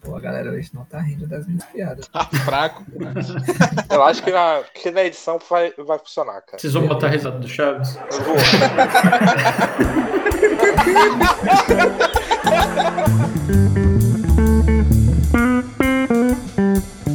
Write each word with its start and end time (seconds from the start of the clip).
Pô, 0.00 0.16
a 0.16 0.20
galera 0.20 0.50
hoje 0.50 0.70
não 0.72 0.86
tá 0.86 0.98
rindo 0.98 1.26
das 1.26 1.46
minhas 1.46 1.62
piadas. 1.64 2.08
Tá 2.08 2.24
fraco. 2.24 2.86
Eu 3.90 4.02
acho 4.02 4.22
que 4.22 4.30
na, 4.30 4.62
que 4.74 4.90
na 4.90 5.04
edição 5.04 5.38
vai, 5.48 5.74
vai 5.76 5.98
funcionar, 5.98 6.40
cara. 6.40 6.58
Vocês 6.58 6.72
vão 6.72 6.88
botar 6.88 7.08
a 7.08 7.10
risada 7.10 7.38
do 7.38 7.46
Chaves? 7.46 7.98
Eu 8.10 8.24
vou. 8.24 8.36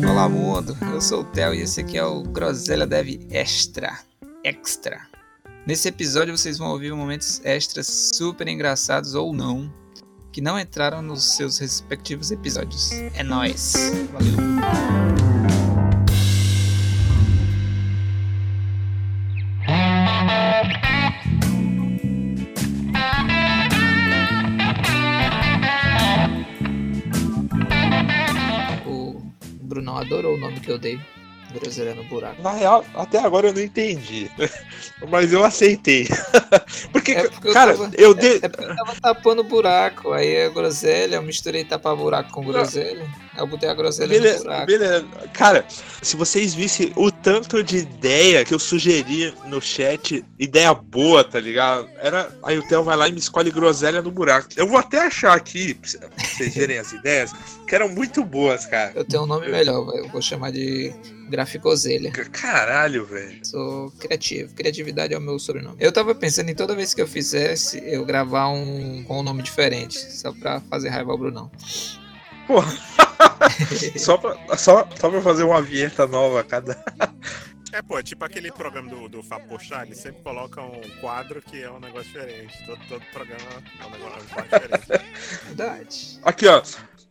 Olá, 0.08 0.30
mundo. 0.30 0.78
Eu 0.94 1.02
sou 1.02 1.22
o 1.22 1.24
Theo 1.24 1.56
e 1.56 1.62
esse 1.62 1.82
aqui 1.82 1.98
é 1.98 2.06
o 2.06 2.22
Groselha 2.22 2.86
Dev 2.86 3.20
Extra. 3.32 3.98
Extra. 4.44 5.02
Nesse 5.66 5.88
episódio 5.88 6.38
vocês 6.38 6.60
vão 6.60 6.70
ouvir 6.70 6.94
momentos 6.94 7.42
extras 7.44 7.88
super 7.88 8.48
engraçados 8.48 9.16
ou 9.16 9.34
não, 9.34 9.74
que 10.36 10.42
não 10.42 10.60
entraram 10.60 11.02
nos 11.02 11.38
seus 11.38 11.60
respectivos 11.60 12.30
episódios. 12.30 12.92
É 12.92 13.24
nóis. 13.24 13.74
Valeu. 14.12 14.36
Adorou 29.96 30.36
o 30.36 30.38
nome 30.38 30.60
que 30.60 30.70
eu 30.70 30.78
dei. 30.78 31.00
Groselha 31.60 31.96
no 31.96 32.04
buraco. 32.06 32.42
Na 32.42 32.52
real, 32.52 32.84
até 32.96 33.20
agora 33.20 33.48
eu 33.48 33.54
não 33.54 33.62
entendi. 33.62 34.30
Mas 35.10 35.32
eu 35.34 35.44
aceitei. 35.44 36.08
Porque, 36.92 37.12
É 37.12 37.28
porque 37.30 37.48
eu 37.50 37.54
cara, 37.54 37.74
tava- 37.78 37.92
eu 37.96 38.14
dei. 38.14 38.40
É 38.42 38.48
porque 38.50 38.64
eu 38.66 38.76
tava 38.76 38.96
tapando 39.02 39.42
o 39.42 39.44
buraco. 39.46 40.12
Aí 40.14 40.44
a 40.44 40.50
groselha, 40.50 41.16
eu 41.18 41.22
misturei 41.22 41.64
tapar 41.64 41.96
buraco 41.96 42.32
com 42.32 42.44
groselha. 42.46 43.04
Aí 43.34 43.40
eu 43.40 43.48
botei 43.48 43.70
a 43.70 43.74
groselha 43.74 44.08
no 44.08 44.14
Beleza, 44.14 44.44
buraco. 44.44 44.66
beleza. 44.66 45.06
Cara, 45.34 45.66
se 46.02 46.16
vocês 46.16 46.54
vissem 46.54 46.92
o 46.96 47.12
tanto 47.12 47.62
de 47.64 47.78
ideia 47.78 48.44
que 48.46 48.54
eu 48.54 48.60
sugeri 48.60 49.34
no 49.46 49.62
chat, 49.62 50.24
ideia 50.40 50.74
boa, 50.74 51.24
tá 51.24 51.40
ligado? 51.40 51.88
Era. 52.00 52.30
Aí 52.44 52.58
o 52.58 52.68
Theo 52.68 52.84
vai 52.84 52.96
lá 52.98 53.08
e 53.08 53.12
me 53.12 53.20
escolhe 53.20 53.52
groselha 53.52 54.02
no 54.02 54.12
buraco. 54.12 54.48
Eu 54.56 54.68
vou 54.68 54.78
até 54.78 55.00
achar 55.00 55.34
aqui, 55.36 55.74
pra 55.74 55.90
vocês 56.18 56.56
verem 56.56 56.78
as 56.80 56.92
ideias, 56.94 57.32
que 57.66 57.76
eram 57.76 57.90
muito 57.90 58.24
boas, 58.24 58.66
cara. 58.66 58.92
Eu 58.96 59.04
tenho 59.04 59.24
um 59.24 59.26
nome 59.26 59.50
melhor, 59.50 59.88
eu 59.96 60.08
vou 60.10 60.22
chamar 60.22 60.52
de 60.52 60.94
Graficoselha. 61.30 62.12
Caralho, 62.32 63.06
velho. 63.06 63.46
Sou 63.46 63.92
criativo. 63.92 64.54
Criatividade 64.54 65.14
é 65.14 65.18
o 65.18 65.22
meu 65.22 65.40
sobrenome. 65.40 65.78
Eu 65.80 65.92
tava 65.92 66.14
pensando 66.14 66.50
em 66.50 66.56
toda 66.56 66.76
vez 66.76 66.94
que 66.94 67.02
eu 67.02 67.08
fizesse, 67.08 67.82
eu 67.86 68.06
gravar 68.06 68.50
um 68.50 69.04
com 69.04 69.20
um 69.20 69.24
nome 69.24 69.42
diferente. 69.42 69.98
Só 69.98 70.32
pra 70.32 70.62
fazer 70.62 70.90
raiva 70.90 71.12
ao 71.12 71.18
Brunão. 71.18 71.52
Porra. 72.48 72.72
só, 73.98 74.18
pra, 74.18 74.58
só, 74.58 74.88
só 74.96 75.10
pra 75.10 75.22
fazer 75.22 75.44
uma 75.44 75.62
vinheta 75.62 76.06
nova 76.06 76.42
a 76.42 76.44
cada. 76.44 76.78
É, 77.76 77.82
pô, 77.82 78.00
é 78.00 78.04
tipo 78.04 78.24
aquele 78.24 78.52
programa 78.52 78.90
do, 78.90 79.10
do 79.10 79.22
Fábio 79.22 79.50
Pochá, 79.50 79.84
ele 79.86 79.96
sempre 79.96 80.22
coloca 80.22 80.62
um 80.62 80.80
quadro 81.02 81.42
que 81.42 81.62
é 81.62 81.70
um 81.70 81.80
negócio 81.80 82.08
diferente. 82.08 82.58
Todo, 82.66 82.80
todo 82.88 83.04
programa 83.12 83.42
é 83.82 83.86
um 83.86 83.90
negócio 83.90 84.24
um 84.24 84.28
quadro 84.28 84.78
diferente. 84.78 85.46
Verdade. 85.48 86.20
Aqui, 86.24 86.48
ó. 86.48 86.64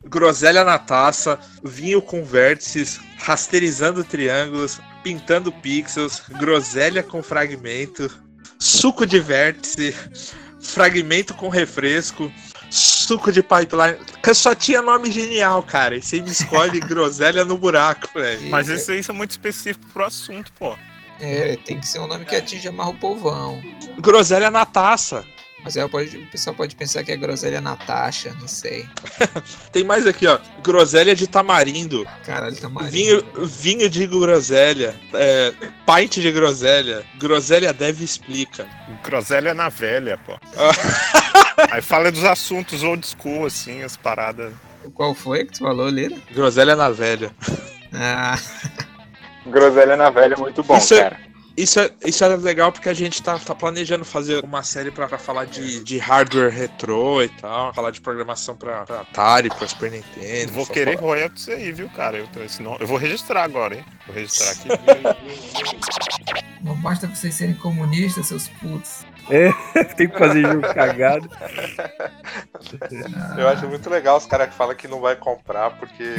Groselha 0.06 0.64
na 0.64 0.78
taça, 0.78 1.38
vinho 1.62 2.00
com 2.02 2.24
vértices, 2.24 3.00
rasterizando 3.18 4.04
triângulos, 4.04 4.80
pintando 5.02 5.50
pixels, 5.50 6.22
groselha 6.28 7.02
com 7.02 7.22
fragmento, 7.22 8.10
suco 8.58 9.06
de 9.06 9.18
vértice, 9.18 9.94
fragmento 10.60 11.34
com 11.34 11.48
refresco, 11.48 12.30
suco 12.70 13.30
de 13.30 13.42
pipeline. 13.42 13.98
Que 14.22 14.34
Só 14.34 14.54
tinha 14.54 14.82
nome 14.82 15.10
genial, 15.10 15.62
cara. 15.62 15.96
E 15.96 16.02
você 16.02 16.20
me 16.20 16.30
escolhe 16.30 16.80
groselha 16.80 17.44
no 17.44 17.56
buraco, 17.56 18.08
velho. 18.14 18.50
Mas 18.50 18.68
isso 18.68 18.90
aí 18.90 19.02
é 19.06 19.12
muito 19.12 19.32
específico 19.32 19.86
pro 19.92 20.04
assunto, 20.04 20.52
pô. 20.58 20.76
É, 21.20 21.56
tem 21.64 21.78
que 21.78 21.86
ser 21.86 22.00
um 22.00 22.06
nome 22.06 22.24
que 22.24 22.34
atinja 22.34 22.72
mais 22.72 22.90
o 22.90 22.94
povão. 22.94 23.62
Groselha 23.98 24.50
na 24.50 24.66
taça. 24.66 25.24
Mas 25.64 25.76
aí 25.78 25.88
pode- 25.88 26.18
o 26.18 26.26
pessoal 26.26 26.54
pode 26.54 26.76
pensar 26.76 27.02
que 27.02 27.10
é 27.10 27.16
groselha 27.16 27.58
Natasha, 27.60 28.36
não 28.38 28.46
sei. 28.46 28.86
Tem 29.72 29.82
mais 29.82 30.06
aqui, 30.06 30.26
ó. 30.26 30.38
Groselha 30.62 31.14
de 31.16 31.26
tamarindo. 31.26 32.06
Caralho, 32.24 32.54
mais. 32.70 32.90
Vinho, 32.92 33.24
vinho 33.46 33.88
de 33.88 34.06
groselha. 34.06 34.94
É, 35.14 35.54
pint 35.86 36.20
de 36.20 36.30
groselha. 36.30 37.02
Groselha 37.18 37.72
deve 37.72 38.04
explica. 38.04 38.66
Groselha 39.02 39.54
na 39.54 39.70
velha, 39.70 40.18
pô. 40.18 40.38
aí 41.72 41.80
fala 41.80 42.12
dos 42.12 42.24
assuntos 42.24 42.82
old 42.82 43.06
school, 43.06 43.46
assim, 43.46 43.82
as 43.82 43.96
paradas. 43.96 44.52
Qual 44.92 45.14
foi 45.14 45.46
que 45.46 45.52
tu 45.54 45.60
falou, 45.60 45.88
Lira? 45.88 46.14
Groselha 46.34 46.76
na 46.76 46.90
velha. 46.90 47.30
Ah, 47.94 48.38
Groselha 49.46 49.96
na 49.96 50.10
velha 50.10 50.34
é 50.34 50.36
muito 50.36 50.62
bom, 50.62 50.76
Isso 50.76 50.94
é- 50.94 51.02
cara. 51.04 51.20
Isso 51.56 51.78
é, 51.78 51.88
isso 52.04 52.24
é 52.24 52.28
legal 52.36 52.72
porque 52.72 52.88
a 52.88 52.94
gente 52.94 53.22
tá, 53.22 53.38
tá 53.38 53.54
planejando 53.54 54.04
fazer 54.04 54.42
uma 54.44 54.64
série 54.64 54.90
pra, 54.90 55.06
pra 55.06 55.18
falar 55.18 55.44
de, 55.46 55.84
de 55.84 55.98
hardware 55.98 56.50
retrô 56.52 57.22
e 57.22 57.28
tal. 57.28 57.72
Falar 57.72 57.92
de 57.92 58.00
programação 58.00 58.56
pra, 58.56 58.84
pra 58.84 59.00
Atari, 59.02 59.48
pra 59.50 59.68
Super 59.68 59.90
Nintendo. 59.92 60.52
Vou 60.52 60.66
querer 60.66 60.96
falar- 60.96 61.06
royalties 61.06 61.48
aí, 61.48 61.70
viu, 61.70 61.88
cara? 61.90 62.18
Eu, 62.18 62.28
nome- 62.60 62.78
eu 62.80 62.86
vou 62.88 62.96
registrar 62.98 63.44
agora, 63.44 63.76
hein? 63.76 63.84
Vou 64.06 64.16
registrar 64.16 64.50
aqui. 64.50 64.68
Não 66.60 66.74
basta 66.76 67.06
vocês 67.06 67.34
serem 67.34 67.54
comunistas, 67.54 68.26
seus 68.26 68.48
putos. 68.48 69.04
Tem 69.96 70.08
que 70.08 70.18
fazer 70.18 70.42
jogo 70.42 70.62
cagado. 70.74 71.28
Eu 73.38 73.48
acho 73.48 73.66
muito 73.68 73.88
legal 73.88 74.16
os 74.16 74.26
caras 74.26 74.48
que 74.48 74.54
falam 74.54 74.74
que 74.74 74.88
não 74.88 75.00
vai 75.00 75.16
comprar 75.16 75.70
porque. 75.70 76.14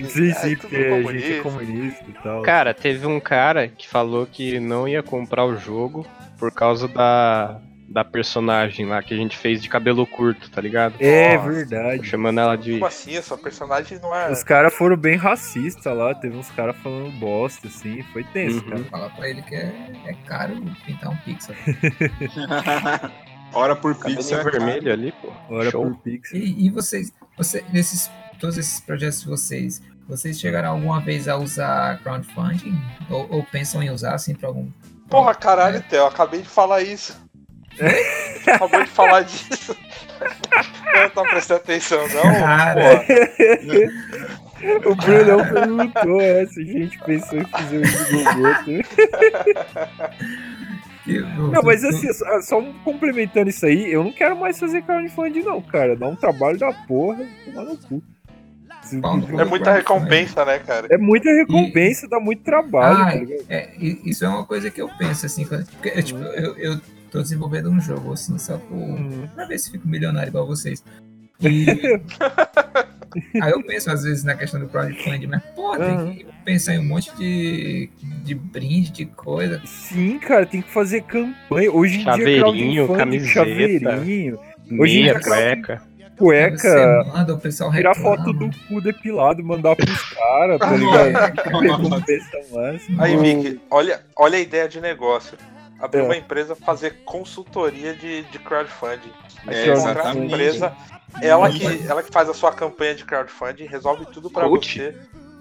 Sim, 0.08 0.30
É, 0.30 0.34
sim, 0.34 0.56
tudo 0.56 0.70
porque 0.70 0.76
a 0.76 1.02
gente 1.12 1.32
é 1.32 1.40
comunista 1.40 2.04
e 2.08 2.12
tal. 2.22 2.42
Cara, 2.42 2.74
teve 2.74 3.06
um 3.06 3.20
cara 3.20 3.68
que 3.68 3.88
falou 3.88 4.26
que 4.26 4.58
não 4.58 4.88
ia 4.88 5.02
comprar 5.02 5.44
o 5.44 5.56
jogo 5.56 6.06
por 6.38 6.50
causa 6.50 6.88
da, 6.88 7.60
da 7.90 8.04
personagem 8.04 8.86
lá 8.86 9.02
que 9.02 9.12
a 9.12 9.16
gente 9.16 9.36
fez 9.36 9.60
de 9.60 9.68
cabelo 9.68 10.06
curto, 10.06 10.48
tá 10.50 10.60
ligado? 10.60 10.94
é 11.00 11.36
Nossa. 11.36 11.50
verdade. 11.50 12.06
Chamando 12.06 12.38
ela 12.38 12.56
de. 12.56 12.74
Como 12.74 12.86
assim? 12.86 13.16
Essa 13.16 13.36
personagem 13.36 13.98
não 14.00 14.14
é. 14.14 14.30
Os 14.30 14.44
caras 14.44 14.72
foram 14.72 14.96
bem 14.96 15.16
racistas 15.16 15.96
lá, 15.96 16.14
teve 16.14 16.36
uns 16.36 16.48
caras 16.52 16.76
falando 16.76 17.10
bosta, 17.18 17.66
assim, 17.66 18.02
foi 18.12 18.22
tenso, 18.24 18.62
Uhum. 18.64 18.70
cara. 18.70 18.84
Falar 18.84 19.10
pra 19.10 19.28
ele 19.28 19.42
que 19.42 19.56
é, 19.56 19.72
é 20.06 20.14
caro 20.26 20.54
pintar 20.86 21.10
um 21.10 21.16
pixel. 21.16 21.54
Hora 23.52 23.74
por 23.74 23.96
pixel. 23.96 24.38
é 24.38 24.44
vermelho 24.44 24.92
ali, 24.92 25.12
pô. 25.20 25.32
Hora 25.48 25.70
Show. 25.70 25.82
por 25.90 25.96
pixel. 26.02 26.38
E, 26.38 26.66
e 26.66 26.70
vocês, 26.70 27.12
você, 27.36 27.64
nesses, 27.72 28.08
todos 28.38 28.56
esses 28.56 28.78
projetos 28.80 29.22
de 29.22 29.26
vocês, 29.28 29.82
vocês 30.08 30.38
chegaram 30.38 30.70
alguma 30.70 31.00
vez 31.00 31.26
a 31.26 31.36
usar 31.36 31.98
crowdfunding? 32.02 32.80
Ou, 33.10 33.26
ou 33.30 33.42
pensam 33.44 33.82
em 33.82 33.90
usar, 33.90 34.14
assim, 34.14 34.34
pra 34.34 34.48
algum... 34.48 34.70
Porra, 35.08 35.34
caralho, 35.34 35.82
Theo, 35.82 35.98
eu 36.02 36.06
acabei 36.06 36.42
de 36.42 36.48
falar 36.48 36.82
isso. 36.82 37.20
Acabou 38.46 38.82
de 38.82 38.90
falar 38.90 39.22
disso. 39.22 39.76
Não 40.94 41.10
tá 41.10 41.22
prestando 41.30 41.60
atenção, 41.60 42.06
não? 42.08 42.22
Cara. 42.22 43.04
O 44.84 44.94
Brunão 44.94 45.38
perguntou 45.48 46.20
essa, 46.20 46.60
a 46.60 46.64
gente 46.64 46.98
pensou 46.98 47.38
em 47.38 47.44
fazer 47.46 47.78
um 47.78 47.82
Que- 51.04 51.20
Não, 51.20 51.62
mas 51.62 51.82
assim, 51.84 52.12
só, 52.12 52.40
só 52.42 52.62
complementando 52.84 53.48
isso 53.48 53.64
aí, 53.64 53.90
eu 53.90 54.04
não 54.04 54.12
quero 54.12 54.36
mais 54.36 54.58
fazer 54.60 54.82
crowdfunding 54.82 55.42
não, 55.42 55.62
cara. 55.62 55.96
Dá 55.96 56.06
um 56.06 56.14
trabalho 56.16 56.58
da 56.58 56.72
porra, 56.72 57.24
tomar 57.46 57.64
no 57.64 57.76
cu. 57.78 58.02
Bom, 58.94 59.22
É 59.38 59.44
muita 59.44 59.72
recompensa, 59.72 60.44
né, 60.44 60.58
cara? 60.58 60.86
É 60.90 60.98
muita 60.98 61.30
recompensa, 61.30 62.08
dá 62.08 62.18
muito 62.20 62.42
trabalho, 62.42 62.98
Ah, 62.98 63.12
tá? 63.12 63.44
É, 63.48 63.70
e- 63.78 64.00
isso 64.04 64.24
é 64.24 64.28
uma 64.28 64.44
coisa 64.44 64.70
que 64.70 64.80
eu 64.82 64.88
penso, 64.98 65.24
assim, 65.26 65.44
quando- 65.46 65.66
porque, 65.66 65.88
eu, 65.94 66.02
tipo, 66.02 66.20
eu, 66.20 66.56
eu 66.58 66.80
tô 67.10 67.20
desenvolvendo 67.22 67.70
um 67.70 67.80
jogo, 67.80 68.12
assim, 68.12 68.38
só 68.38 68.56
por, 68.56 68.76
Uhum. 68.76 69.28
pra 69.34 69.44
ver 69.46 69.58
se 69.58 69.70
fico 69.70 69.86
milionário 69.88 70.28
igual 70.30 70.46
vocês. 70.46 70.82
E 71.40 71.66
aí 73.42 73.50
eu 73.50 73.62
penso, 73.64 73.90
às 73.90 74.02
vezes, 74.04 74.22
na 74.24 74.34
questão 74.34 74.60
do 74.60 74.68
crowdfunding, 74.68 75.26
mas, 75.26 75.42
pô, 75.54 75.76
tem 75.76 76.14
que 76.16 76.26
pensar 76.44 76.74
em 76.74 76.78
um 76.78 76.84
monte 76.84 77.14
de, 77.16 77.90
de 78.24 78.34
brinde, 78.34 78.90
de 78.92 79.06
coisa. 79.06 79.60
Sim, 79.64 80.18
cara, 80.18 80.46
tem 80.46 80.62
que 80.62 80.70
fazer 80.70 81.02
campanha. 81.02 81.70
Hoje 81.72 82.00
em 82.00 82.04
Chaveirinho, 82.04 82.86
dia, 82.86 82.96
camiseta. 82.96 83.32
chaveirinho, 83.32 84.38
Hoje 84.78 84.98
em 84.98 85.02
Meia, 85.02 85.14
dia- 85.14 85.20
cueca. 85.22 85.82
cueca, 86.16 86.56
Você 86.58 87.10
manda, 87.12 87.34
o 87.34 87.38
pessoal 87.40 87.72
tirar 87.72 87.94
reclama. 87.94 88.16
foto 88.18 88.32
do 88.34 88.50
cu 88.68 88.80
depilado, 88.80 89.42
mandar 89.42 89.74
pros 89.74 90.02
caras, 90.10 90.58
tá 90.58 90.70
ligado? 90.76 91.40
Aí, 92.98 93.16
Vicky, 93.16 93.60
olha, 93.70 94.00
olha 94.16 94.36
a 94.36 94.40
ideia 94.40 94.68
de 94.68 94.80
negócio. 94.80 95.36
Abrir 95.80 96.00
É. 96.00 96.02
uma 96.02 96.16
empresa 96.16 96.54
fazer 96.54 97.02
consultoria 97.04 97.94
de, 97.94 98.22
de 98.24 98.38
crowdfunding. 98.38 99.10
Aí 99.46 99.56
É, 99.56 99.64
você 99.64 99.70
contrata 99.70 99.88
a 100.00 100.02
exatamente. 100.02 100.26
empresa, 100.34 100.72
ela 101.22 101.50
que, 101.50 101.86
ela 101.88 102.02
que 102.02 102.12
faz 102.12 102.28
a 102.28 102.34
sua 102.34 102.52
campanha 102.52 102.94
de 102.94 103.04
crowdfunding, 103.04 103.64
resolve 103.64 104.04
tudo 104.06 104.30
pra 104.30 104.44
Coach? 104.44 104.78
você. 104.78 104.94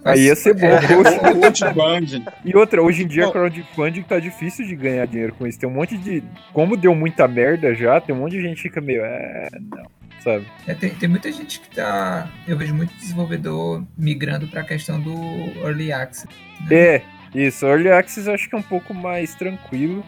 Aí 0.05 0.21
ia 0.27 0.35
ser 0.35 0.53
bom. 0.53 0.65
É. 0.67 0.79
E 2.45 2.55
outra, 2.55 2.81
hoje 2.81 3.03
em 3.03 3.07
dia 3.07 3.23
Não. 3.25 3.31
crowdfunding 3.33 4.01
tá 4.03 4.17
difícil 4.19 4.65
de 4.65 4.75
ganhar 4.75 5.05
dinheiro 5.05 5.33
com 5.35 5.45
isso. 5.45 5.59
Tem 5.59 5.67
um 5.67 5.73
monte 5.73 5.97
de. 5.97 6.23
Como 6.53 6.77
deu 6.77 6.95
muita 6.95 7.27
merda 7.27 7.73
já, 7.75 7.99
tem 7.99 8.15
um 8.15 8.19
monte 8.19 8.31
de 8.33 8.41
gente 8.41 8.55
que 8.57 8.61
fica 8.63 8.79
meio. 8.79 9.03
É, 9.03 9.49
não. 9.59 9.83
sabe? 10.23 10.45
É, 10.65 10.73
tem, 10.73 10.91
tem 10.91 11.09
muita 11.09 11.29
gente 11.31 11.59
que 11.59 11.75
tá. 11.75 12.29
Eu 12.47 12.57
vejo 12.57 12.73
muito 12.73 12.93
desenvolvedor 12.95 13.83
migrando 13.97 14.47
pra 14.47 14.63
questão 14.63 15.01
do 15.01 15.13
Early 15.61 15.91
Access. 15.91 16.27
É, 16.71 17.01
isso. 17.35 17.65
Early 17.65 17.91
Access 17.91 18.25
eu 18.27 18.33
acho 18.33 18.47
que 18.49 18.55
é 18.55 18.57
um 18.57 18.63
pouco 18.63 18.93
mais 18.93 19.35
tranquilo. 19.35 20.01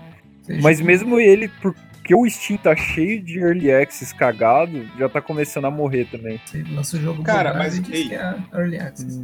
Mas 0.60 0.82
mesmo 0.82 1.20
ele, 1.20 1.50
porque 1.62 2.16
o 2.16 2.28
Steam 2.30 2.58
tá 2.58 2.76
cheio 2.76 3.22
de 3.22 3.40
Early 3.40 3.72
Access 3.72 4.14
cagado, 4.14 4.88
já 4.98 5.08
tá 5.08 5.22
começando 5.22 5.66
a 5.66 5.72
morrer 5.72 6.06
também. 6.06 6.40
Você 6.46 6.64
lança 6.64 6.98
o 6.98 7.00
jogo 7.00 7.24
Cara, 7.24 7.54
mas, 7.54 7.78
ei. 7.78 7.84
que 7.84 8.16
é 8.16 8.36
Early 8.54 8.80
Access. 8.80 9.20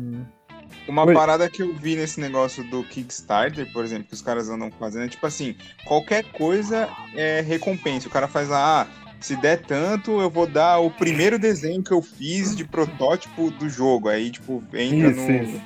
Uma 0.87 1.05
Oi. 1.05 1.13
parada 1.13 1.49
que 1.49 1.61
eu 1.61 1.73
vi 1.73 1.95
nesse 1.95 2.19
negócio 2.19 2.63
do 2.63 2.83
Kickstarter, 2.83 3.69
por 3.73 3.83
exemplo, 3.83 4.05
que 4.07 4.13
os 4.13 4.21
caras 4.21 4.49
andam 4.49 4.71
fazendo, 4.79 5.05
é 5.05 5.07
tipo 5.09 5.25
assim, 5.25 5.55
qualquer 5.85 6.23
coisa 6.31 6.87
é 7.13 7.41
recompensa. 7.41 8.07
O 8.07 8.11
cara 8.11 8.27
faz 8.27 8.47
lá, 8.47 8.83
ah, 8.83 8.87
se 9.19 9.35
der 9.35 9.61
tanto, 9.61 10.21
eu 10.21 10.29
vou 10.29 10.47
dar 10.47 10.79
o 10.79 10.89
primeiro 10.89 11.37
desenho 11.37 11.83
que 11.83 11.91
eu 11.91 12.01
fiz 12.01 12.55
de 12.55 12.63
protótipo 12.63 13.51
do 13.51 13.69
jogo. 13.69 14.07
Aí, 14.07 14.29
tipo, 14.31 14.63
entra 14.73 15.09
Isso, 15.11 15.21
no. 15.21 15.43
isso. 15.43 15.61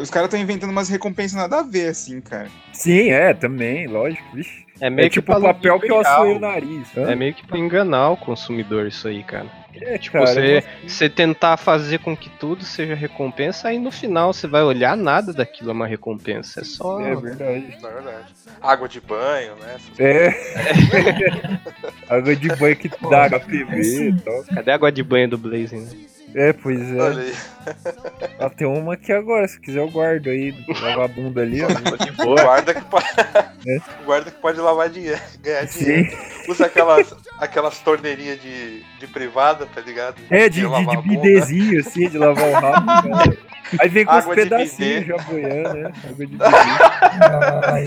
Os 0.00 0.10
caras 0.10 0.26
estão 0.26 0.40
inventando 0.40 0.70
umas 0.70 0.88
recompensas 0.88 1.36
nada 1.36 1.60
a 1.60 1.62
ver, 1.62 1.88
assim, 1.88 2.20
cara. 2.20 2.48
Sim, 2.72 3.10
é, 3.10 3.32
também, 3.32 3.86
lógico. 3.86 4.24
Vixe. 4.34 4.66
É 4.80 4.90
meio 4.90 5.06
É 5.06 5.10
tipo 5.10 5.32
o 5.32 5.40
papel 5.40 5.80
que 5.80 5.90
eu 5.90 6.00
assoei 6.00 6.34
o 6.34 6.38
nariz. 6.38 6.88
É 6.96 7.14
meio 7.14 7.32
que 7.32 7.46
pra 7.46 7.58
enganar 7.58 8.10
o 8.10 8.16
consumidor 8.16 8.86
isso 8.86 9.08
aí, 9.08 9.22
cara. 9.22 9.46
É, 9.80 9.98
Tipo, 9.98 10.18
cara, 10.18 10.26
você, 10.26 10.64
você 10.86 11.08
tentar 11.08 11.56
fazer 11.56 11.98
com 11.98 12.16
que 12.16 12.30
tudo 12.30 12.64
seja 12.64 12.94
recompensa, 12.94 13.68
aí 13.68 13.78
no 13.78 13.90
final 13.90 14.32
você 14.32 14.46
vai 14.46 14.62
olhar 14.62 14.96
nada 14.96 15.32
daquilo 15.32 15.70
é 15.70 15.72
uma 15.72 15.86
recompensa. 15.86 16.60
É 16.60 16.64
só. 16.64 17.00
É 17.00 17.14
verdade. 17.14 17.78
Na 17.80 17.90
verdade. 17.90 18.26
Água 18.60 18.88
de 18.88 19.00
banho, 19.00 19.54
né? 19.56 19.76
É. 19.98 20.28
Água 22.08 22.34
de 22.36 22.48
banho 22.56 22.76
que 22.76 22.88
dá 22.88 23.28
HPV 23.28 24.08
e 24.08 24.20
tal. 24.20 24.44
Cadê 24.54 24.70
a 24.70 24.74
água 24.74 24.92
de 24.92 25.02
banho 25.02 25.28
do 25.28 25.38
Blazing? 25.38 25.80
né? 25.80 26.15
É, 26.36 26.52
pois 26.52 26.78
é. 26.92 27.00
Olha 27.00 27.22
aí. 27.22 27.34
Ah, 28.38 28.48
tem 28.48 28.64
uma 28.64 28.94
aqui 28.94 29.12
agora, 29.12 29.48
se 29.48 29.58
quiser 29.58 29.80
eu 29.80 29.90
guardo 29.90 30.28
aí. 30.28 30.54
Lavar 30.68 31.06
a 31.06 31.08
bunda 31.08 31.40
ali, 31.40 31.62
ó. 31.64 31.66
De 31.66 32.12
boa. 32.12 32.40
Guarda 32.40 32.74
que 32.74 32.84
pode. 32.84 33.06
É. 33.66 34.04
Guarda 34.04 34.30
que 34.30 34.40
pode 34.40 34.60
lavar 34.60 34.88
dinheiro, 34.88 35.20
ganhar 35.42 35.66
dinheiro. 35.66 36.08
Sim. 36.08 36.16
Usa 36.48 36.66
aquelas, 36.66 37.12
aquelas 37.40 37.80
torneirinhas 37.80 38.40
de, 38.40 38.84
de 39.00 39.06
privada, 39.08 39.66
tá 39.66 39.80
ligado? 39.80 40.22
É, 40.30 40.48
de, 40.48 40.60
de, 40.60 40.86
de 40.86 41.08
bidezinho, 41.08 41.80
assim, 41.80 42.08
de 42.08 42.16
lavar 42.16 42.48
o 42.48 42.52
rabo. 42.52 42.86
cara. 42.86 43.38
Aí 43.80 43.88
vem 43.88 44.04
com 44.04 44.12
os 44.12 44.18
Água 44.22 44.36
de 44.36 44.42
pedacinhos 44.42 45.06
já 45.06 45.16
boiando, 45.16 45.74
né? 45.74 45.92
Água 46.08 46.26
de. 46.26 46.38
Ai. 47.64 47.84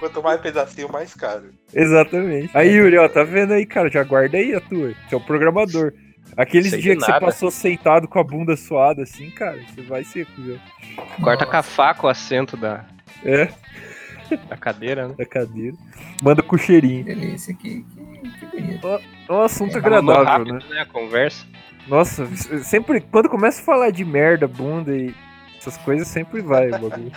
Quanto 0.00 0.22
mais 0.22 0.40
pedacinho, 0.40 0.90
mais 0.90 1.12
caro. 1.12 1.50
Exatamente. 1.74 2.56
Aí, 2.56 2.70
Yuri, 2.70 2.96
ó, 2.96 3.06
tá 3.06 3.22
vendo 3.24 3.52
aí, 3.52 3.66
cara? 3.66 3.90
Já 3.90 4.02
guarda 4.02 4.38
aí 4.38 4.54
a 4.54 4.60
tua. 4.62 4.94
Você 5.06 5.14
é 5.14 5.16
o 5.18 5.20
programador. 5.20 5.92
Aqueles 6.38 6.70
dias 6.70 6.98
que 6.98 7.04
você 7.04 7.10
nada. 7.10 7.26
passou 7.26 7.50
sentado 7.50 8.06
com 8.06 8.18
a 8.18 8.24
bunda 8.24 8.56
suada 8.56 9.02
assim, 9.02 9.28
cara, 9.30 9.58
você 9.74 9.82
vai 9.82 10.04
seco, 10.04 10.30
já. 10.46 10.54
Corta 11.20 11.44
Nossa. 11.44 11.46
com 11.46 11.56
a 11.56 11.62
faca 11.62 12.06
o 12.06 12.08
assento 12.08 12.56
da, 12.56 12.84
É, 13.24 13.48
da 14.48 14.56
cadeira, 14.56 15.08
né? 15.08 15.14
da 15.18 15.26
cadeira. 15.26 15.76
Manda 16.22 16.42
com 16.42 16.56
cheirinho. 16.56 17.04
delícia, 17.04 17.52
que, 17.54 17.82
que, 17.82 18.30
que 18.38 18.46
bonito. 18.46 18.86
É 19.28 19.32
um 19.32 19.42
assunto 19.42 19.74
É, 19.74 19.78
agradável, 19.78 20.24
né? 20.24 20.30
rápido, 20.30 20.68
né? 20.74 20.80
A 20.82 20.86
conversa. 20.86 21.44
Nossa, 21.88 22.26
sempre, 22.62 23.00
quando 23.00 23.28
começa 23.28 23.60
a 23.60 23.64
falar 23.64 23.90
de 23.90 24.04
merda, 24.04 24.46
bunda 24.46 24.94
e 24.96 25.12
essas 25.58 25.76
coisas, 25.78 26.06
sempre 26.06 26.40
vai 26.40 26.68
o 26.68 26.72
bagulho. 26.78 27.10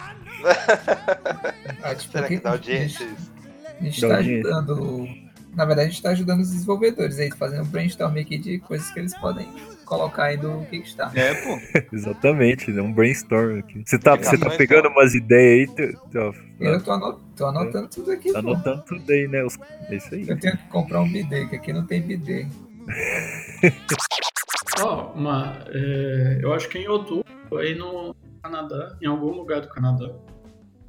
Ah, 1.84 1.94
Será 2.00 2.28
que 2.28 2.40
dá 2.40 2.52
audiência 2.52 3.04
isso? 3.04 3.32
A 3.80 3.84
gente 3.84 4.02
tá 4.02 4.16
ajudando. 4.18 5.08
Na 5.56 5.66
verdade, 5.66 5.90
a 5.90 5.92
gente 5.92 6.02
tá 6.02 6.12
ajudando 6.12 6.40
os 6.42 6.50
desenvolvedores 6.52 7.20
aí, 7.20 7.30
fazendo 7.32 7.64
um 7.64 7.68
brainstorm 7.68 8.18
aqui 8.18 8.38
de 8.38 8.60
coisas 8.60 8.90
que 8.92 9.00
eles 9.00 9.14
podem 9.18 9.48
colocar 9.86 10.26
aí 10.26 10.38
no 10.38 10.66
Kickstarter. 10.68 11.22
É, 11.22 11.34
pô. 11.36 11.60
Exatamente, 11.96 12.72
é 12.78 12.82
um 12.82 12.94
brainstorm 12.94 13.60
aqui. 13.60 13.84
Você 13.86 14.00
tá, 14.00 14.16
você 14.16 14.38
tá 14.38 14.50
pegando 14.52 14.88
umas 14.88 15.14
ideias 15.14 15.70
aí, 15.70 15.76
tu- 15.76 16.00
tu- 16.10 16.34
Eu 16.60 16.82
tô, 16.82 16.92
anot- 16.92 17.20
tô 17.36 17.46
anotando 17.48 17.88
tudo 17.90 18.12
aqui, 18.12 18.32
tá 18.32 18.42
pô. 18.42 18.52
anotando 18.52 18.82
tudo 18.84 19.12
aí, 19.12 19.28
né? 19.28 19.44
Os- 19.44 19.60
É 19.90 19.96
isso 19.96 20.14
aí. 20.16 20.28
Eu 20.30 20.40
tenho 20.40 20.58
que 20.58 20.64
comprar 20.70 21.02
um 21.02 21.12
bidê, 21.12 21.46
que 21.48 21.56
aqui 21.58 21.74
não 21.74 21.86
tem 21.86 22.02
bidê. 22.02 22.48
Ó, 24.82 25.12
uma, 25.14 25.58
é, 25.68 26.40
eu 26.42 26.54
acho 26.54 26.68
que 26.70 26.80
em 26.80 26.88
outubro, 26.88 27.26
aí 27.60 27.76
no 27.76 28.16
Canadá, 28.42 28.96
em 29.02 29.06
algum 29.08 29.32
lugar 29.32 29.62
do 29.62 29.68
Canadá, 29.68 30.10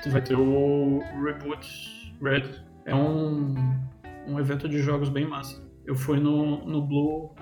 vai 0.07 0.23
ter 0.23 0.35
o 0.37 1.01
Reboot 1.23 2.15
Red. 2.23 2.45
É 2.87 2.95
um, 2.95 3.55
um 4.27 4.39
evento 4.39 4.69
de 4.69 4.79
jogos 4.79 5.09
bem 5.09 5.27
massa. 5.27 5.63
Eu 5.85 5.95
fui 5.95 6.19
no, 6.21 6.65
no 6.65 6.83
Blue 6.87 7.35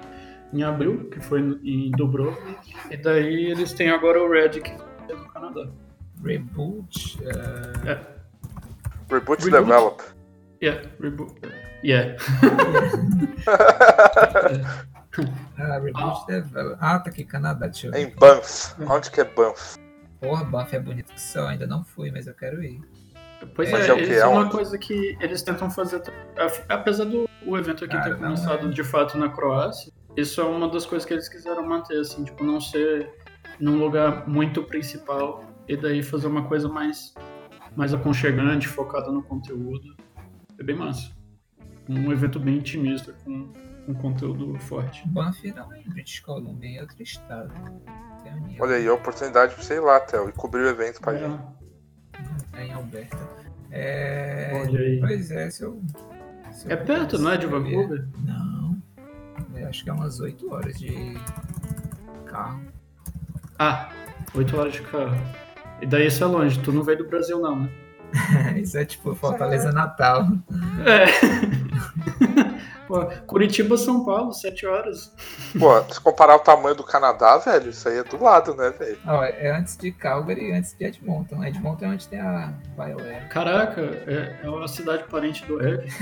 em 0.52 0.62
abril, 0.62 1.08
que 1.10 1.20
foi 1.20 1.40
em 1.62 1.90
Dubrovnik, 1.92 2.74
e 2.90 2.96
daí 2.96 3.50
eles 3.50 3.72
têm 3.72 3.90
agora 3.90 4.22
o 4.22 4.28
Red 4.30 4.60
que 4.60 4.70
é 4.70 5.14
no 5.14 5.28
Canadá. 5.28 5.68
Reboot. 6.24 7.18
eh, 7.22 7.98
Reboot 9.10 9.44
Reboot. 9.44 9.50
Develop. 9.50 10.02
Yeah, 10.62 10.88
Reboot. 11.00 11.34
Yeah. 11.82 12.16
ah, 15.58 15.78
Reboot 15.78 16.26
Develop. 16.26 16.76
Ah, 16.80 16.98
tá 16.98 17.10
aqui, 17.10 17.24
Canadá, 17.24 17.66
deixa 17.66 17.86
eu 17.86 17.92
ver. 17.92 18.00
Em 18.00 18.14
Banff. 18.16 18.74
Onde 18.82 19.10
que 19.10 19.20
é 19.20 19.24
Banff? 19.24 19.78
Porra, 20.20 20.44
Buff 20.44 20.76
é 20.76 20.80
bonito 20.80 21.12
que 21.14 21.20
só, 21.20 21.48
ainda 21.48 21.66
não 21.66 21.82
fui, 21.82 22.10
mas 22.10 22.26
eu 22.26 22.34
quero 22.34 22.62
ir. 22.62 22.80
Pois 23.54 23.70
Mas 23.70 23.86
é, 23.86 23.88
é 23.88 23.92
o 23.92 23.96
quê? 23.96 24.02
isso 24.02 24.12
é 24.20 24.26
uma 24.26 24.50
coisa 24.50 24.78
que 24.78 25.16
eles 25.20 25.42
tentam 25.42 25.70
fazer. 25.70 26.02
Apesar 26.68 27.04
do 27.04 27.28
o 27.46 27.56
evento 27.56 27.84
aqui 27.84 27.94
Cara, 27.94 28.04
ter 28.04 28.20
não, 28.20 28.34
começado 28.34 28.68
é. 28.68 28.70
de 28.70 28.84
fato 28.84 29.16
na 29.16 29.28
Croácia, 29.28 29.92
isso 30.16 30.40
é 30.40 30.44
uma 30.44 30.68
das 30.68 30.84
coisas 30.84 31.06
que 31.06 31.14
eles 31.14 31.28
quiseram 31.28 31.66
manter, 31.66 31.98
assim, 31.98 32.24
tipo, 32.24 32.44
não 32.44 32.60
ser 32.60 33.10
num 33.58 33.78
lugar 33.78 34.28
muito 34.28 34.62
principal 34.64 35.44
e 35.66 35.76
daí 35.76 36.02
fazer 36.02 36.26
uma 36.26 36.46
coisa 36.46 36.68
mais, 36.68 37.14
mais 37.76 37.94
aconchegante, 37.94 38.68
focada 38.68 39.10
no 39.10 39.22
conteúdo. 39.22 39.96
É 40.58 40.62
bem 40.62 40.76
massa. 40.76 41.10
Um 41.88 42.12
evento 42.12 42.38
bem 42.38 42.58
intimista, 42.58 43.14
com, 43.24 43.52
com 43.86 43.94
conteúdo 43.94 44.58
forte. 44.60 45.06
Banff 45.08 45.50
não 45.52 45.72
é 45.72 45.80
British 45.86 46.20
Columbia, 46.20 46.68
é 46.68 46.72
em 46.74 46.80
outro 46.80 47.02
estado. 47.02 47.52
Um 47.54 48.56
Olha 48.60 48.76
aí, 48.76 48.86
a 48.86 48.94
oportunidade 48.94 49.54
pra 49.54 49.62
você 49.62 49.74
ir 49.74 49.80
lá, 49.80 49.98
Theo, 50.00 50.28
e 50.28 50.32
cobrir 50.32 50.62
o 50.62 50.68
evento 50.68 51.00
pra 51.00 51.16
gente. 51.16 51.40
É 52.54 52.66
em 52.66 52.72
Alberta. 52.72 53.18
É... 53.70 54.50
Pois 55.00 55.30
é, 55.30 55.50
se 55.50 55.62
eu. 55.62 55.80
se 56.52 56.66
eu 56.66 56.72
É 56.72 56.76
perto, 56.76 57.18
não 57.18 57.30
é, 57.32 57.36
de 57.36 57.46
Vancouver? 57.46 58.00
ver- 58.02 58.08
Não. 58.24 58.76
Eu 59.54 59.68
acho 59.68 59.84
que 59.84 59.90
é 59.90 59.92
umas 59.92 60.18
8 60.20 60.52
horas 60.52 60.78
de 60.78 61.16
carro. 62.26 62.60
Ah, 63.58 63.90
8 64.34 64.56
horas 64.56 64.72
de 64.72 64.82
carro. 64.82 65.16
E 65.80 65.86
daí 65.86 66.06
isso 66.06 66.22
é 66.22 66.26
longe, 66.26 66.58
tu 66.60 66.72
não 66.72 66.82
veio 66.82 66.98
do 66.98 67.06
Brasil 67.08 67.38
não, 67.40 67.60
né? 67.60 67.70
Isso 68.60 68.76
é 68.76 68.84
tipo 68.84 69.14
Fortaleza 69.14 69.70
Natal. 69.72 70.26
É. 70.84 71.06
Pô, 72.90 73.06
Curitiba, 73.24 73.76
São 73.76 74.04
Paulo, 74.04 74.32
7 74.32 74.66
horas. 74.66 75.14
Pô, 75.56 75.80
se 75.92 76.00
comparar 76.00 76.34
o 76.34 76.40
tamanho 76.40 76.74
do 76.74 76.82
Canadá, 76.82 77.38
velho, 77.38 77.70
isso 77.70 77.88
aí 77.88 77.98
é 77.98 78.02
do 78.02 78.20
lado, 78.20 78.52
né, 78.56 78.70
velho? 78.70 78.98
Ó, 79.06 79.22
é 79.22 79.56
antes 79.56 79.76
de 79.76 79.92
Calgary 79.92 80.50
e 80.50 80.52
antes 80.52 80.74
de 80.76 80.84
Edmonton. 80.84 81.44
Edmonton 81.44 81.84
é 81.84 81.88
onde 81.88 82.08
tem 82.08 82.18
a 82.20 82.52
BioWare. 82.76 83.28
Caraca, 83.28 83.80
é, 83.80 84.40
é 84.42 84.50
uma 84.50 84.66
cidade 84.66 85.04
parente 85.04 85.44
do 85.46 85.62
Ed. 85.64 85.86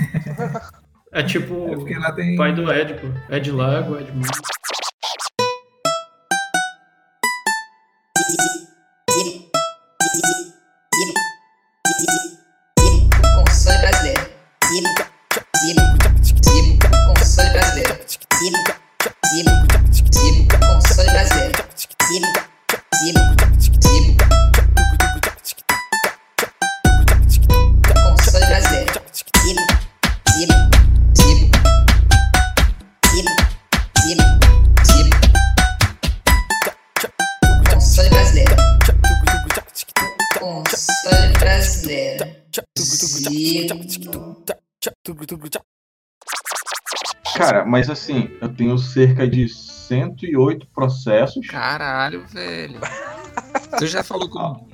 É 1.11 1.23
tipo 1.23 1.69
É 1.71 1.75
porque 1.75 1.97
lá 1.97 2.11
tem. 2.11 2.35
o 2.35 2.37
pai 2.37 2.53
do 2.53 2.71
Ed, 2.71 2.93
pô. 2.93 3.07
Ed 3.33 3.51
Lago, 3.51 3.97
Ed 3.97 4.11
Cara, 47.35 47.65
mas 47.65 47.89
assim, 47.89 48.29
eu 48.41 48.49
tenho 48.49 48.77
cerca 48.77 49.27
de 49.27 49.47
108 49.47 50.67
processos 50.67 51.47
Caralho, 51.47 52.25
velho. 52.27 52.79
Tu 53.77 53.87
já 53.87 54.03
falou 54.03 54.29
com. 54.29 54.67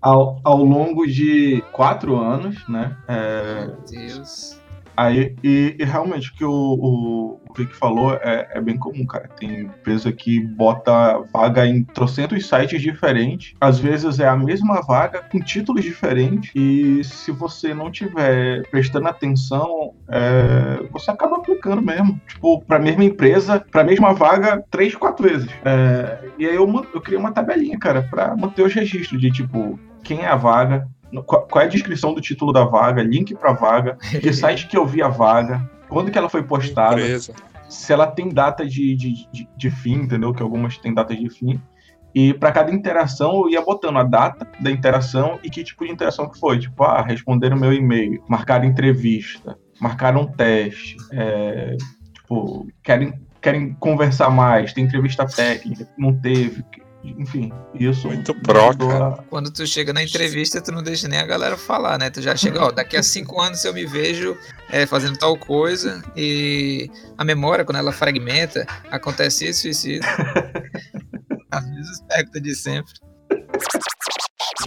ao, 0.00 0.40
ao 0.44 0.56
longo 0.58 1.06
de 1.06 1.62
quatro 1.72 2.16
anos, 2.16 2.66
né? 2.68 2.96
É, 3.08 3.66
Meu 3.66 3.76
Deus. 3.82 4.60
Aí, 4.96 5.34
e, 5.42 5.76
e 5.78 5.84
realmente, 5.84 6.30
o 6.30 6.34
que 6.34 6.44
o, 6.44 6.50
o, 6.50 7.40
o 7.50 7.66
falou 7.74 8.14
é, 8.14 8.48
é 8.52 8.60
bem 8.60 8.76
comum, 8.76 9.04
cara. 9.06 9.28
Tem 9.38 9.60
empresa 9.60 10.10
que 10.12 10.40
bota 10.40 11.18
vaga 11.32 11.66
em 11.66 11.84
trocentos 11.84 12.48
sites 12.48 12.80
diferentes. 12.80 13.54
Às 13.60 13.78
vezes 13.78 14.18
é 14.18 14.26
a 14.26 14.36
mesma 14.36 14.80
vaga 14.80 15.22
com 15.30 15.38
títulos 15.40 15.84
diferentes. 15.84 16.50
E 16.54 17.02
se 17.04 17.30
você 17.30 17.74
não 17.74 17.90
tiver 17.90 18.62
prestando 18.70 19.08
atenção, 19.08 19.92
é, 20.08 20.82
você 20.90 21.10
acaba 21.10 21.36
aplicando 21.36 21.82
mesmo. 21.82 22.20
Tipo, 22.26 22.62
pra 22.62 22.78
mesma 22.78 23.04
empresa, 23.04 23.64
pra 23.70 23.84
mesma 23.84 24.14
vaga, 24.14 24.64
três, 24.70 24.94
quatro 24.94 25.28
vezes. 25.28 25.50
É, 25.64 26.30
e 26.38 26.46
aí 26.46 26.54
eu, 26.54 26.66
eu 26.94 27.00
criei 27.00 27.18
uma 27.18 27.32
tabelinha, 27.32 27.78
cara, 27.78 28.02
pra 28.02 28.36
manter 28.36 28.62
os 28.62 28.72
registros 28.72 29.20
de 29.20 29.30
tipo, 29.30 29.78
quem 30.06 30.22
é 30.22 30.28
a 30.28 30.36
vaga, 30.36 30.88
no- 31.12 31.22
qual 31.22 31.46
qual 31.46 31.62
é 31.62 31.66
a 31.66 31.70
descrição 31.70 32.12
do 32.14 32.20
título 32.20 32.52
da 32.52 32.64
vaga, 32.64 33.02
link 33.02 33.34
pra 33.34 33.52
vaga, 33.52 33.96
que 34.20 34.32
site 34.32 34.66
que 34.68 34.76
eu 34.76 34.86
vi 34.86 35.02
a 35.02 35.08
vaga, 35.08 35.68
quando 35.88 36.10
que 36.10 36.18
ela 36.18 36.28
foi 36.28 36.42
postada, 36.42 37.00
Empresa. 37.00 37.32
se 37.68 37.92
ela 37.92 38.06
tem 38.06 38.28
data 38.28 38.66
de, 38.66 38.94
de, 38.96 39.28
de, 39.32 39.48
de 39.56 39.70
fim, 39.70 39.94
entendeu? 40.02 40.32
Que 40.34 40.42
algumas 40.42 40.76
têm 40.78 40.92
data 40.94 41.14
de 41.14 41.28
fim. 41.30 41.60
E 42.14 42.32
para 42.32 42.50
cada 42.50 42.72
interação 42.72 43.42
eu 43.42 43.50
ia 43.50 43.60
botando 43.60 43.98
a 43.98 44.02
data 44.02 44.48
da 44.58 44.70
interação 44.70 45.38
e 45.44 45.50
que 45.50 45.62
tipo 45.62 45.84
de 45.84 45.92
interação 45.92 46.28
que 46.30 46.38
foi. 46.40 46.58
Tipo, 46.58 46.82
ah, 46.84 47.02
responderam 47.02 47.58
meu 47.58 47.72
e-mail, 47.74 48.22
marcaram 48.26 48.64
entrevista, 48.64 49.56
marcaram 49.78 50.22
um 50.22 50.26
teste, 50.26 50.96
é, 51.12 51.76
tipo, 52.14 52.66
querem, 52.82 53.12
querem 53.42 53.74
conversar 53.74 54.30
mais, 54.30 54.72
tem 54.72 54.84
entrevista 54.84 55.26
técnica, 55.26 55.86
não 55.98 56.14
teve. 56.18 56.64
Enfim, 57.18 57.52
isso. 57.74 58.06
Muito 58.08 58.34
pró, 58.42 58.74
cara. 58.74 59.08
a- 59.08 59.22
Quando 59.30 59.50
tu 59.52 59.66
chega 59.66 59.92
na 59.92 60.02
entrevista, 60.02 60.60
tu 60.60 60.72
não 60.72 60.82
deixa 60.82 61.06
nem 61.08 61.18
a 61.18 61.26
galera 61.26 61.56
falar, 61.56 61.98
né? 61.98 62.10
Tu 62.10 62.20
já 62.22 62.34
chega, 62.36 62.64
ó, 62.64 62.70
daqui 62.72 62.96
a 62.96 63.02
cinco 63.02 63.40
anos 63.40 63.64
eu 63.64 63.72
me 63.74 63.86
vejo 63.86 64.36
é, 64.70 64.86
fazendo 64.86 65.18
tal 65.18 65.36
coisa 65.38 66.02
e 66.16 66.90
a 67.16 67.24
memória, 67.24 67.64
quando 67.64 67.78
ela 67.78 67.92
fragmenta, 67.92 68.66
acontece 68.90 69.48
isso, 69.48 69.68
isso, 69.68 69.88
isso. 69.90 70.06
As 71.50 71.64
mesmas 71.64 72.00
perguntas 72.08 72.42
de 72.42 72.54
sempre. 72.54 72.92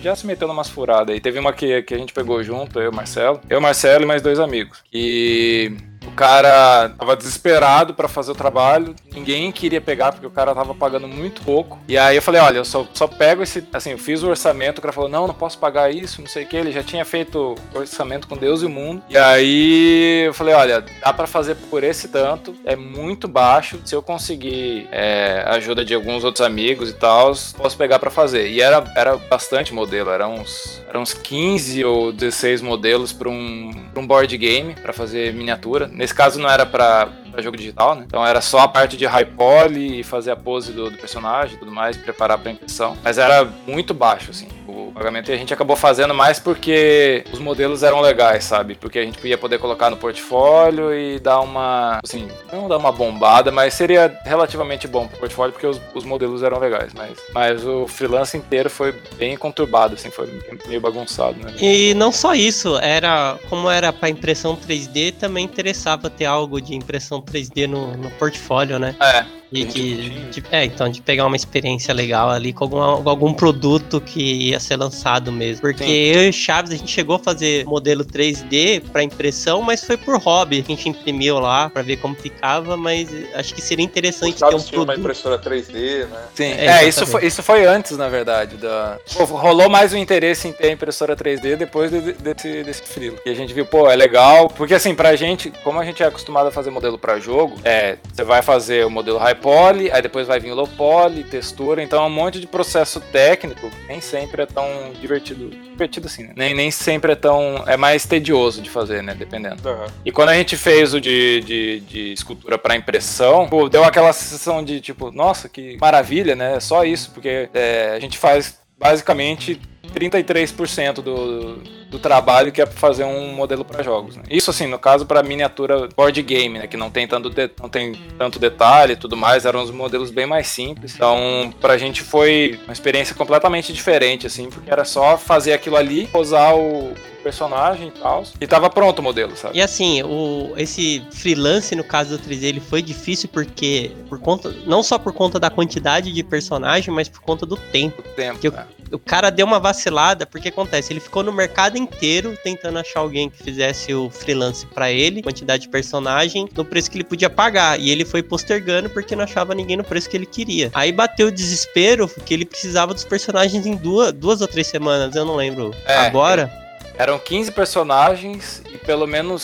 Já 0.02 0.16
se 0.16 0.26
meteu 0.26 0.48
numas 0.48 0.70
furadas 0.70 1.14
aí. 1.14 1.20
Teve 1.20 1.40
uma 1.40 1.52
que, 1.54 1.82
que 1.84 1.94
a 1.94 1.98
gente 1.98 2.14
pegou 2.14 2.42
junto, 2.44 2.80
eu 2.80 2.86
e 2.86 2.88
o 2.90 2.94
Marcelo. 2.94 3.42
Eu, 3.50 3.60
Marcelo 3.60 4.04
e 4.04 4.08
mais 4.08 4.22
dois 4.22 4.40
amigos. 4.40 4.82
E 4.94 5.76
cara 6.20 6.90
tava 6.98 7.16
desesperado 7.16 7.94
pra 7.94 8.10
fazer 8.10 8.32
o 8.32 8.36
trabalho. 8.36 8.94
Ninguém 9.14 9.54
queria 9.54 9.80
pegar 9.80 10.12
porque 10.12 10.28
o 10.28 10.30
cara 10.30 10.54
tava 10.54 10.76
pagando 10.76 11.08
muito 11.08 11.42
pouco. 11.44 11.80
E 11.88 11.98
aí 11.98 12.18
eu 12.18 12.22
falei, 12.22 12.42
olha, 12.42 12.58
eu 12.58 12.66
só, 12.66 12.86
só 12.94 13.08
pego 13.08 13.42
esse. 13.42 13.66
Assim, 13.72 13.92
eu 13.92 13.98
fiz 13.98 14.22
o 14.22 14.28
orçamento. 14.28 14.80
O 14.80 14.82
cara 14.82 14.92
falou, 14.92 15.10
não, 15.10 15.28
não 15.28 15.34
posso 15.34 15.58
pagar 15.58 15.90
isso, 15.90 16.22
não 16.22 16.28
sei 16.28 16.44
o 16.44 16.48
que. 16.48 16.58
Ele 16.58 16.74
já 16.74 16.84
tinha 16.84 17.06
feito 17.06 17.56
orçamento 17.74 18.28
com 18.28 18.36
Deus 18.36 18.62
e 18.62 18.66
o 18.66 18.70
mundo. 18.70 19.02
E 19.10 19.18
aí 19.18 20.26
eu 20.26 20.34
falei, 20.34 20.54
olha, 20.54 20.84
dá 21.02 21.14
pra 21.14 21.26
fazer 21.26 21.56
por 21.56 21.86
esse 21.86 22.10
tanto. 22.10 22.54
É 22.66 22.76
muito 22.76 23.26
baixo. 23.26 23.80
Se 23.86 23.96
eu 23.96 24.02
conseguir 24.02 24.90
é, 24.92 25.46
ajuda 25.48 25.86
de 25.86 25.94
alguns 25.94 26.26
outros 26.26 26.46
amigos 26.46 26.90
e 26.90 26.94
tal, 26.94 27.34
posso 27.56 27.78
pegar 27.78 27.98
pra 27.98 28.10
fazer. 28.10 28.50
E 28.50 28.60
era, 28.60 28.84
era 28.98 29.16
bastante 29.16 29.74
modelo, 29.74 30.10
era 30.10 30.28
uns, 30.28 30.84
era 30.88 31.00
uns 31.00 31.14
15 31.14 31.86
ou 31.86 32.12
16 32.12 32.62
modelos 32.62 33.14
para 33.14 33.30
um, 33.30 33.72
pra 33.94 34.02
um 34.02 34.08
board 34.08 34.38
game, 34.38 34.76
pra 34.76 34.92
fazer 34.92 35.34
miniatura. 35.34 35.88
Nesse 35.88 36.09
caso 36.14 36.40
não 36.40 36.50
era 36.50 36.66
pra, 36.66 37.08
pra 37.40 37.42
jogo 37.42 37.58
digital, 37.58 37.96
né? 37.96 38.04
Então 38.06 38.26
era 38.26 38.42
só 38.42 38.60
a 38.60 38.68
parte 38.68 38.98
de 38.98 39.06
high 39.06 39.26
poly 39.26 40.02
e 40.02 40.04
fazer 40.04 40.32
a 40.32 40.36
pose 40.36 40.72
do, 40.72 40.92
do 40.92 40.98
personagem 40.98 41.56
e 41.56 41.60
tudo 41.60 41.72
mais, 41.72 41.98
preparar 41.98 42.38
pra 42.38 42.52
impressão. 42.52 42.98
Mas 43.04 43.18
era 43.18 43.46
muito 43.66 43.94
baixo, 43.94 44.32
assim. 44.32 44.48
O 44.68 44.92
pagamento 44.94 45.32
e 45.32 45.34
a 45.34 45.38
gente 45.38 45.54
acabou 45.54 45.76
fazendo 45.76 46.14
mais 46.14 46.40
porque 46.40 47.24
os 47.32 47.40
modelos 47.40 47.82
eram 47.82 48.02
legais, 48.02 48.44
sabe? 48.44 48.76
Porque 48.76 49.00
a 49.00 49.04
gente 49.04 49.26
ia 49.28 49.38
poder 49.38 49.58
colocar 49.58 49.90
no 49.90 49.98
portfólio 49.98 50.94
e 50.94 51.20
dar 51.20 51.40
uma. 51.40 52.00
Assim, 52.04 52.28
não 52.52 52.68
dar 52.68 52.78
uma 52.78 52.92
bombada, 52.92 53.52
mas 53.52 53.74
seria 53.74 54.20
relativamente 54.24 54.88
bom 54.88 55.08
pro 55.08 55.20
portfólio 55.20 55.54
porque 55.54 55.66
os, 55.66 55.82
os 55.96 56.04
modelos 56.04 56.44
eram 56.44 56.60
legais. 56.60 56.94
Mas, 56.94 57.18
mas 57.34 57.66
o 57.66 57.88
freelance 57.88 58.38
inteiro 58.38 58.70
foi 58.70 58.94
bem 59.16 59.36
conturbado, 59.38 59.96
assim, 59.96 60.12
foi 60.12 60.30
meio 60.68 60.82
bagunçado, 60.82 61.40
né? 61.40 61.54
E 61.60 61.94
não 61.96 62.12
só 62.12 62.36
isso, 62.36 62.78
era 62.78 63.38
como 63.50 63.70
era 63.70 63.92
para 63.92 64.10
impressão 64.10 64.56
3D, 64.56 65.14
também 65.14 65.46
interessava 65.46 66.10
ter 66.10 66.26
algo 66.26 66.62
de 66.62 66.76
impressão 66.76 67.22
3D 67.30 67.68
no, 67.68 67.96
no 67.96 68.10
portfólio, 68.12 68.80
né? 68.80 68.96
É. 69.00 69.39
E 69.52 69.64
de, 69.66 70.10
de- 70.30 70.44
é, 70.52 70.64
então, 70.66 70.88
de 70.90 71.02
pegar 71.02 71.26
uma 71.26 71.36
experiência 71.36 71.92
legal 71.94 72.30
ali 72.30 72.54
com 72.54 72.66
alguma- 72.66 73.02
com 73.02 73.10
algum 73.10 73.34
produto 73.34 74.00
que 74.00 74.22
ia 74.50 74.60
ser 74.60 74.76
lançado 74.76 75.32
mesmo. 75.32 75.62
Porque 75.62 75.84
Sim. 75.84 75.92
eu 75.92 76.24
e 76.26 76.30
o 76.30 76.34
Chaves, 76.34 76.72
a 76.72 76.76
gente 76.76 76.92
chegou 76.92 77.16
a 77.16 77.20
fazer 77.20 77.66
modelo 77.66 78.06
3D 78.06 78.82
para 78.92 79.02
impressão, 79.02 79.62
mas 79.64 79.84
foi 79.84 79.98
por 79.98 80.20
hobby. 80.20 80.60
A 80.60 80.64
gente 80.64 80.88
imprimiu 80.88 81.40
lá 81.40 81.68
para 81.70 81.82
ver 81.82 81.98
como 81.98 82.14
ficava, 82.16 82.78
mas 82.78 83.10
acho 83.34 83.56
que 83.56 83.62
seria 83.62 83.84
interessante 83.84 84.38
ter 84.38 84.46
um 84.46 84.50
tinha 84.60 84.80
uma 84.82 84.86
produto. 84.86 85.00
impressora 85.00 85.40
3D, 85.40 86.06
né? 86.06 86.20
Sim, 86.36 86.44
É, 86.52 86.66
é, 86.84 86.88
isso, 86.88 87.08
foi, 87.08 87.26
isso 87.26 87.42
foi 87.42 87.66
antes, 87.66 87.98
na 87.98 88.08
verdade. 88.08 88.56
Da... 88.58 88.98
Pô, 89.18 89.24
rolou 89.26 89.68
mais 89.70 89.94
o 89.94 89.98
interesse 89.98 90.48
em 90.48 90.52
ter 90.52 90.68
a 90.68 90.72
impressora 90.74 91.16
3D 91.16 91.56
depois 91.56 91.90
de- 91.90 92.14
desse, 92.14 92.64
desse 92.64 92.84
frilo. 92.84 93.18
E 93.26 93.30
a 93.32 93.34
gente 93.34 93.52
viu, 93.54 93.66
pô, 93.66 93.90
é 93.90 93.96
legal. 93.96 94.48
Porque 94.50 94.76
assim, 94.76 94.94
pra 94.94 95.16
gente, 95.16 95.52
como 95.64 95.80
a 95.80 95.86
gente 95.86 96.04
é 96.04 96.06
acostumado 96.06 96.48
a 96.48 96.52
fazer 96.52 96.70
modelo 96.70 97.00
pra 97.00 97.20
jogo, 97.20 97.56
é, 97.64 97.98
você 98.14 98.24
vai 98.24 98.44
fazer 98.44 98.86
o 98.86 98.92
modelo 98.92 99.18
high 99.18 99.39
poly, 99.42 99.92
aí 99.92 100.02
depois 100.02 100.28
vai 100.28 100.40
vir 100.40 100.52
o 100.52 100.56
low 100.56 100.68
poly, 100.68 101.24
textura, 101.24 101.82
então 101.82 102.04
é 102.04 102.06
um 102.06 102.10
monte 102.10 102.40
de 102.40 102.48
processo 102.48 103.00
técnico, 103.00 103.70
que 103.70 103.88
nem 103.88 104.02
sempre 104.02 104.44
é 104.44 104.46
tão 104.46 104.66
divertido. 105.00 105.50
Divertido 105.50 106.08
assim, 106.08 106.24
né? 106.24 106.34
Nem, 106.36 106.54
nem 106.54 106.72
sempre 106.72 107.14
é 107.14 107.16
tão. 107.16 107.64
É 107.66 107.78
mais 107.78 108.06
tedioso 108.06 108.62
de 108.62 108.70
fazer, 108.70 109.02
né? 109.02 109.14
Dependendo. 109.14 109.62
E 110.06 110.12
quando 110.12 110.30
a 110.30 110.36
gente 110.36 110.58
fez 110.58 110.94
o 110.94 111.00
de, 111.00 111.42
de, 111.42 111.80
de 111.82 112.14
escultura 112.14 112.58
para 112.58 112.76
impressão, 112.76 113.48
pô, 113.48 113.70
deu 113.70 113.84
aquela 113.84 114.12
sensação 114.14 114.64
de 114.64 114.82
tipo, 114.82 115.12
nossa, 115.12 115.48
que 115.48 115.78
maravilha, 115.78 116.36
né? 116.36 116.60
Só 116.60 116.84
isso, 116.84 117.12
porque 117.12 117.50
é, 117.54 117.94
a 117.96 118.00
gente 118.00 118.18
faz 118.18 118.60
basicamente 118.78 119.60
33% 119.94 120.96
do, 120.96 121.02
do 121.02 121.79
trabalho 121.98 122.52
que 122.52 122.62
é 122.62 122.66
fazer 122.68 123.04
um 123.06 123.34
modelo 123.34 123.66
para 123.66 123.82
jogos. 123.82 124.16
né? 124.16 124.24
Isso 124.30 124.52
assim, 124.52 124.68
no 124.68 124.78
caso 124.78 125.06
para 125.06 125.24
miniatura 125.24 125.88
board 125.96 126.22
game, 126.22 126.60
né, 126.60 126.68
que 126.68 126.78
não 126.78 126.92
tem 126.92 127.08
tanto 127.08 127.30
de- 127.30 127.50
não 127.60 127.70
tem 127.70 127.94
tanto 128.18 128.38
detalhe 128.38 128.94
e 128.94 128.96
tudo 128.98 129.18
mais, 129.18 129.46
eram 129.46 129.64
os 129.64 129.72
modelos 129.72 130.12
bem 130.12 130.26
mais 130.28 130.48
simples. 130.48 130.94
Então, 130.94 131.52
pra 131.60 131.78
gente 131.78 132.04
foi 132.04 132.60
uma 132.66 132.74
experiência 132.74 133.16
completamente 133.16 133.74
diferente 133.74 134.28
assim, 134.28 134.50
porque 134.50 134.70
era 134.70 134.86
só 134.86 135.18
fazer 135.18 135.54
aquilo 135.54 135.78
ali, 135.78 136.06
posar 136.08 136.56
o 136.56 136.94
personagem 137.24 137.90
e 137.90 137.92
tal, 138.00 138.24
e 138.40 138.48
tava 138.48 138.70
pronto 138.70 139.00
o 139.00 139.04
modelo, 139.04 139.36
sabe? 139.36 139.58
E 139.58 139.62
assim, 139.62 140.02
o, 140.04 140.54
esse 140.56 141.04
freelance, 141.12 141.76
no 141.76 141.84
caso 141.84 142.18
do 142.18 142.24
3D, 142.24 142.44
ele 142.44 142.60
foi 142.62 142.82
difícil 142.82 143.28
porque, 143.28 143.92
por 144.08 144.20
conta, 144.20 144.54
não 144.66 144.82
só 144.82 144.98
por 144.98 145.12
conta 145.14 145.38
da 145.40 145.50
quantidade 145.50 146.12
de 146.14 146.24
personagem, 146.24 146.94
mas 146.94 147.10
por 147.10 147.22
conta 147.22 147.46
do 147.46 147.58
tempo. 147.58 148.02
tempo 148.16 148.40
Que 148.40 148.48
o, 148.48 148.54
o 148.94 148.98
cara 149.00 149.30
deu 149.30 149.46
uma 149.46 149.60
vacilada, 149.60 150.26
porque 150.26 150.48
acontece, 150.48 150.94
ele 150.94 151.00
ficou 151.02 151.22
no 151.22 151.32
mercado 151.34 151.78
inteiro 151.80 152.38
tentando 152.44 152.80
achar 152.80 153.00
alguém 153.00 153.30
que 153.30 153.42
fizesse 153.44 153.94
o 153.94 154.10
freelance 154.10 154.66
pra 154.68 154.92
ele, 154.92 155.22
quantidade 155.22 155.64
de 155.64 155.70
personagem, 155.70 156.48
no 156.56 156.66
preço 156.66 156.90
que 156.92 156.98
ele 156.98 157.04
podia 157.04 157.30
pagar. 157.30 157.80
E 157.80 157.90
ele 157.90 158.06
foi 158.06 158.22
postergando 158.22 158.90
porque 158.90 159.16
não 159.16 159.24
achava 159.24 159.56
ninguém 159.56 159.78
no 159.78 159.84
preço 159.84 160.10
que 160.10 160.18
ele 160.18 160.26
queria. 160.26 160.70
Aí 160.74 160.92
bateu 160.92 161.28
o 161.28 161.32
desespero 161.32 162.08
que 162.26 162.34
ele 162.34 162.46
precisava 162.46 162.94
dos 162.94 163.04
personagens 163.04 163.66
em 163.66 163.76
duas, 163.76 164.12
duas 164.14 164.42
ou 164.42 164.48
três 164.48 164.68
semanas, 164.68 165.16
eu 165.16 165.26
não 165.26 165.36
lembro 165.36 165.74
É, 165.86 165.96
agora. 165.96 166.52
Eram 167.00 167.18
15 167.18 167.52
personagens 167.54 168.62
e 168.74 168.78
pelo 168.78 169.08
menos 169.08 169.42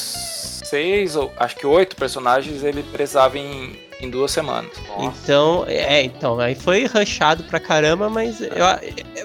seis 0.66 1.16
ou 1.16 1.32
acho 1.38 1.56
que 1.56 1.66
oito 1.66 1.96
personagens 1.96 2.64
ele 2.64 2.84
precisava 2.84 3.38
em, 3.40 3.80
em 4.02 4.10
duas 4.10 4.30
semanas. 4.32 4.72
Então, 5.00 5.64
é, 5.68 6.04
então, 6.04 6.38
aí 6.40 6.54
foi 6.54 6.86
rushado 6.86 7.44
pra 7.46 7.58
caramba, 7.60 8.10
mas, 8.10 8.42
eu, 8.42 8.50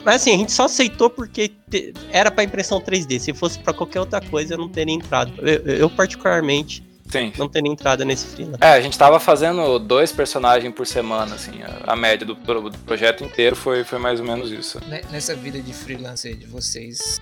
mas 0.04 0.16
assim, 0.22 0.32
a 0.34 0.38
gente 0.38 0.52
só 0.52 0.66
aceitou 0.66 1.10
porque 1.10 1.50
te- 1.68 1.92
era 2.12 2.30
pra 2.30 2.44
impressão 2.44 2.80
3D. 2.80 3.18
Se 3.18 3.34
fosse 3.34 3.58
pra 3.58 3.72
qualquer 3.72 3.99
outra 3.99 4.20
coisa, 4.20 4.54
eu 4.54 4.58
não 4.58 4.68
teria 4.68 4.94
entrado. 4.94 5.32
Eu, 5.38 5.66
eu, 5.75 5.90
particularmente, 5.90 6.84
Sim. 7.10 7.32
não 7.37 7.49
teria 7.49 7.72
entrado 7.72 8.04
nesse 8.04 8.26
freela. 8.26 8.56
É, 8.60 8.68
a 8.75 8.80
gente 8.80 8.96
tava 8.96 9.18
fazendo 9.18 9.76
dois 9.80 10.12
personagens 10.12 10.72
por 10.72 10.87
semana, 10.87 11.34
assim, 11.34 11.62
a, 11.62 11.92
a 11.94 11.96
média 11.96 12.25
do, 12.25 12.34
do 12.34 12.78
projeto 12.87 13.25
inteiro 13.25 13.56
foi, 13.56 13.82
foi 13.82 13.99
mais 13.99 14.20
ou 14.20 14.26
menos 14.26 14.52
isso. 14.52 14.78
Ne- 14.87 15.02
Nessa 15.10 15.34
vida 15.34 15.60
de 15.60 15.72
freelancer 15.72 16.37
de 16.37 16.46
vocês, 16.46 17.20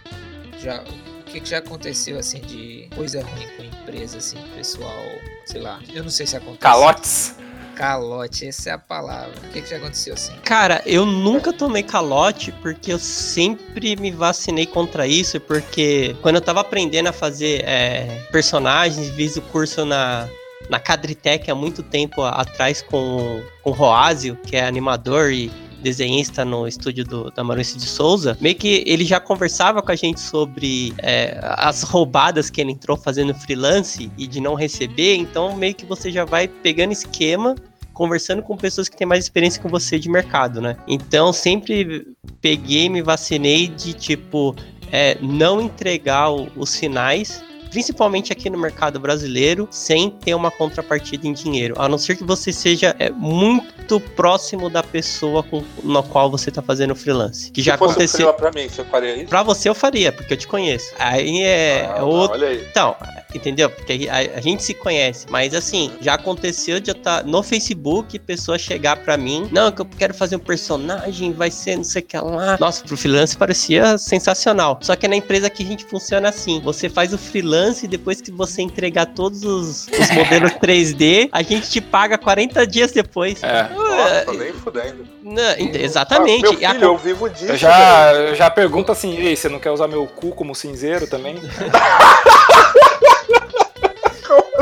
já, 0.60 0.82
o 0.82 1.22
que, 1.24 1.40
que 1.40 1.48
já 1.48 1.58
aconteceu 1.58 2.18
assim 2.18 2.40
de 2.40 2.88
coisa 2.94 3.22
ruim 3.22 3.46
com 3.56 3.64
empresa, 3.64 4.18
assim, 4.18 4.38
pessoal, 4.56 5.02
sei 5.44 5.60
lá, 5.60 5.80
eu 5.92 6.02
não 6.02 6.10
sei 6.10 6.26
se 6.26 6.36
aconteceu. 6.36 6.60
Calotes? 6.60 7.34
Calote, 7.74 8.48
essa 8.48 8.70
é 8.70 8.72
a 8.72 8.78
palavra. 8.78 9.32
O 9.44 9.52
que, 9.52 9.62
que 9.62 9.70
já 9.70 9.76
aconteceu 9.76 10.14
assim? 10.14 10.34
Cara, 10.44 10.82
eu 10.84 11.06
nunca 11.06 11.52
tomei 11.52 11.84
calote 11.84 12.50
porque 12.60 12.92
eu 12.92 12.98
sempre 12.98 13.94
me 13.94 14.10
vacinei 14.10 14.66
contra 14.66 15.06
isso, 15.06 15.38
porque 15.38 16.16
quando 16.20 16.36
eu 16.36 16.40
tava 16.40 16.60
aprendendo 16.60 17.08
a 17.08 17.12
fazer 17.12 17.62
é, 17.64 18.26
personagens, 18.32 19.10
fiz 19.10 19.36
o 19.36 19.42
curso 19.42 19.84
na, 19.84 20.28
na 20.68 20.80
Cadritec 20.80 21.48
há 21.48 21.54
muito 21.54 21.80
tempo 21.84 22.22
atrás 22.22 22.82
com, 22.82 23.40
com 23.62 23.70
o 23.70 23.72
Roázio, 23.72 24.36
que 24.44 24.56
é 24.56 24.66
animador 24.66 25.30
e 25.30 25.48
desenhista 25.82 26.44
no 26.44 26.66
estúdio 26.66 27.04
do, 27.04 27.30
da 27.30 27.42
Maurício 27.44 27.76
de 27.78 27.86
Souza, 27.86 28.36
meio 28.40 28.54
que 28.54 28.82
ele 28.86 29.04
já 29.04 29.20
conversava 29.20 29.80
com 29.82 29.92
a 29.92 29.96
gente 29.96 30.20
sobre 30.20 30.92
é, 30.98 31.38
as 31.42 31.82
roubadas 31.82 32.50
que 32.50 32.60
ele 32.60 32.72
entrou 32.72 32.96
fazendo 32.96 33.34
freelance 33.34 34.10
e 34.18 34.26
de 34.26 34.40
não 34.40 34.54
receber, 34.54 35.16
então 35.16 35.56
meio 35.56 35.74
que 35.74 35.86
você 35.86 36.10
já 36.10 36.24
vai 36.24 36.48
pegando 36.48 36.92
esquema 36.92 37.54
conversando 37.92 38.42
com 38.42 38.56
pessoas 38.56 38.88
que 38.88 38.96
têm 38.96 39.06
mais 39.08 39.24
experiência 39.24 39.60
com 39.60 39.68
você 39.68 39.98
de 39.98 40.08
mercado, 40.08 40.60
né? 40.60 40.76
Então 40.86 41.32
sempre 41.32 42.06
peguei, 42.40 42.88
me 42.88 43.02
vacinei 43.02 43.66
de 43.66 43.92
tipo 43.92 44.54
é, 44.92 45.18
não 45.20 45.60
entregar 45.60 46.30
o- 46.30 46.46
os 46.56 46.70
sinais. 46.70 47.42
Principalmente 47.70 48.32
aqui 48.32 48.48
no 48.50 48.58
mercado 48.58 48.98
brasileiro, 48.98 49.68
sem 49.70 50.10
ter 50.10 50.34
uma 50.34 50.50
contrapartida 50.50 51.26
em 51.26 51.32
dinheiro. 51.32 51.74
A 51.78 51.88
não 51.88 51.98
ser 51.98 52.16
que 52.16 52.24
você 52.24 52.52
seja 52.52 52.94
é, 52.98 53.10
muito 53.10 54.00
próximo 54.00 54.68
da 54.70 54.82
pessoa 54.82 55.42
com, 55.42 55.62
na 55.84 56.02
qual 56.02 56.30
você 56.30 56.50
tá 56.50 56.62
fazendo 56.62 56.94
freelance. 56.94 57.50
Que 57.52 57.62
já 57.62 57.76
Se 57.76 57.82
um 57.82 57.86
aconteceu. 57.86 58.16
freela 58.18 58.32
pra 58.34 58.50
mim, 58.52 58.68
você 58.68 58.84
faria 58.84 59.16
isso? 59.16 59.26
Pra 59.26 59.42
você 59.42 59.68
eu 59.68 59.74
faria, 59.74 60.12
porque 60.12 60.32
eu 60.32 60.36
te 60.36 60.46
conheço. 60.46 60.92
Aí 60.98 61.42
é 61.42 61.86
Ah, 61.94 62.00
não, 62.00 62.08
outro. 62.08 62.36
olha 62.38 62.48
aí. 62.48 62.66
Então, 62.70 62.96
entendeu? 63.34 63.68
Porque 63.70 64.08
a, 64.10 64.38
a 64.38 64.40
gente 64.40 64.62
se 64.62 64.74
conhece. 64.74 65.26
Mas 65.30 65.54
assim, 65.54 65.92
já 66.00 66.14
aconteceu 66.14 66.80
de 66.80 66.90
eu 66.90 66.96
estar 66.96 67.24
no 67.24 67.42
Facebook, 67.42 68.18
pessoa 68.20 68.58
chegar 68.58 68.96
pra 68.96 69.16
mim. 69.16 69.48
Não, 69.52 69.70
que 69.70 69.80
eu 69.80 69.86
quero 69.86 70.14
fazer 70.14 70.36
um 70.36 70.40
personagem, 70.40 71.32
vai 71.32 71.50
ser 71.50 71.76
não 71.76 71.84
sei 71.84 72.02
o 72.02 72.04
que 72.04 72.16
lá. 72.18 72.56
Nossa, 72.60 72.84
pro 72.84 72.96
freelance 72.96 73.36
parecia 73.36 73.96
sensacional. 73.98 74.78
Só 74.82 74.96
que 74.96 75.06
na 75.08 75.16
empresa 75.16 75.48
que 75.50 75.62
a 75.62 75.66
gente 75.66 75.84
funciona 75.84 76.28
assim: 76.28 76.60
você 76.60 76.88
faz 76.88 77.12
o 77.12 77.18
freelance 77.18 77.57
e 77.82 77.86
depois 77.88 78.20
que 78.20 78.30
você 78.30 78.62
entregar 78.62 79.06
todos 79.06 79.42
os, 79.44 79.86
os 79.86 80.10
modelos 80.10 80.52
3D, 80.62 81.28
a 81.32 81.42
gente 81.42 81.68
te 81.70 81.80
paga 81.80 82.16
40 82.18 82.66
dias 82.66 82.92
depois. 82.92 83.42
É. 83.42 83.68
Nossa, 83.74 84.32
nem 84.32 84.52
fudendo. 84.52 85.06
Não, 85.22 85.52
ent- 85.58 85.76
exatamente. 85.76 86.46
Ah, 86.46 86.50
meu 86.50 86.60
E 86.60 86.64
a 86.64 86.70
filho, 86.74 86.84
eu 86.84 86.96
vivo 86.98 87.28
disso. 87.28 87.46
Eu 87.52 87.56
já, 87.56 88.12
eu 88.14 88.34
já 88.34 88.50
pergunto 88.50 88.90
assim, 88.92 89.14
e 89.18 89.28
aí, 89.28 89.36
você 89.36 89.48
não 89.48 89.58
quer 89.58 89.70
usar 89.70 89.88
meu 89.88 90.06
cu 90.06 90.30
como 90.32 90.54
cinzeiro 90.54 91.06
também? 91.06 91.36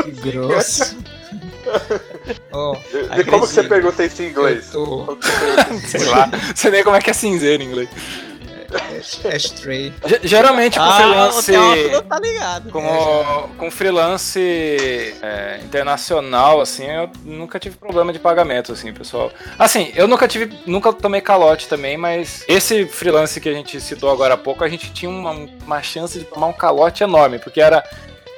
Que 0.03 0.11
grosso. 0.31 0.95
Ó, 2.51 2.75
E 3.17 3.23
como 3.25 3.45
que 3.45 3.53
você 3.53 3.63
pergunta 3.63 4.03
isso 4.05 4.21
em 4.23 4.27
inglês? 4.29 4.73
eu 4.73 4.85
tô 4.85 5.15
você? 5.15 5.97
Sei 5.99 6.05
lá. 6.05 6.29
Sei 6.55 6.71
nem 6.71 6.83
como 6.83 6.95
é 6.95 7.01
que 7.01 7.09
é 7.09 7.13
cinzeiro 7.13 7.61
em 7.61 7.67
inglês. 7.67 7.89
Ge- 10.05 10.19
Geralmente 10.23 10.77
com 10.77 10.83
Ah, 10.85 10.93
freelance. 10.97 11.51
Tá 12.03 12.19
ligado. 12.19 12.69
Com, 12.71 13.49
com 13.57 13.71
freelance 13.71 14.39
é, 15.21 15.59
internacional, 15.63 16.61
assim, 16.61 16.85
eu 16.85 17.09
nunca 17.23 17.59
tive 17.59 17.77
problema 17.77 18.11
de 18.13 18.19
pagamento, 18.19 18.71
assim, 18.71 18.91
pessoal. 18.93 19.31
Assim, 19.57 19.91
eu 19.95 20.07
nunca 20.07 20.27
tive, 20.27 20.53
nunca 20.65 20.91
tomei 20.93 21.21
calote 21.21 21.67
também, 21.67 21.97
mas 21.97 22.43
esse 22.47 22.85
freelance 22.85 23.39
que 23.39 23.49
a 23.49 23.53
gente 23.53 23.79
citou 23.79 24.09
agora 24.11 24.33
há 24.33 24.37
pouco, 24.37 24.63
a 24.63 24.69
gente 24.69 24.91
tinha 24.91 25.09
uma, 25.09 25.31
uma 25.65 25.81
chance 25.81 26.17
de 26.19 26.25
tomar 26.25 26.47
um 26.47 26.53
calote 26.53 27.03
enorme, 27.03 27.39
porque 27.39 27.61
era, 27.61 27.83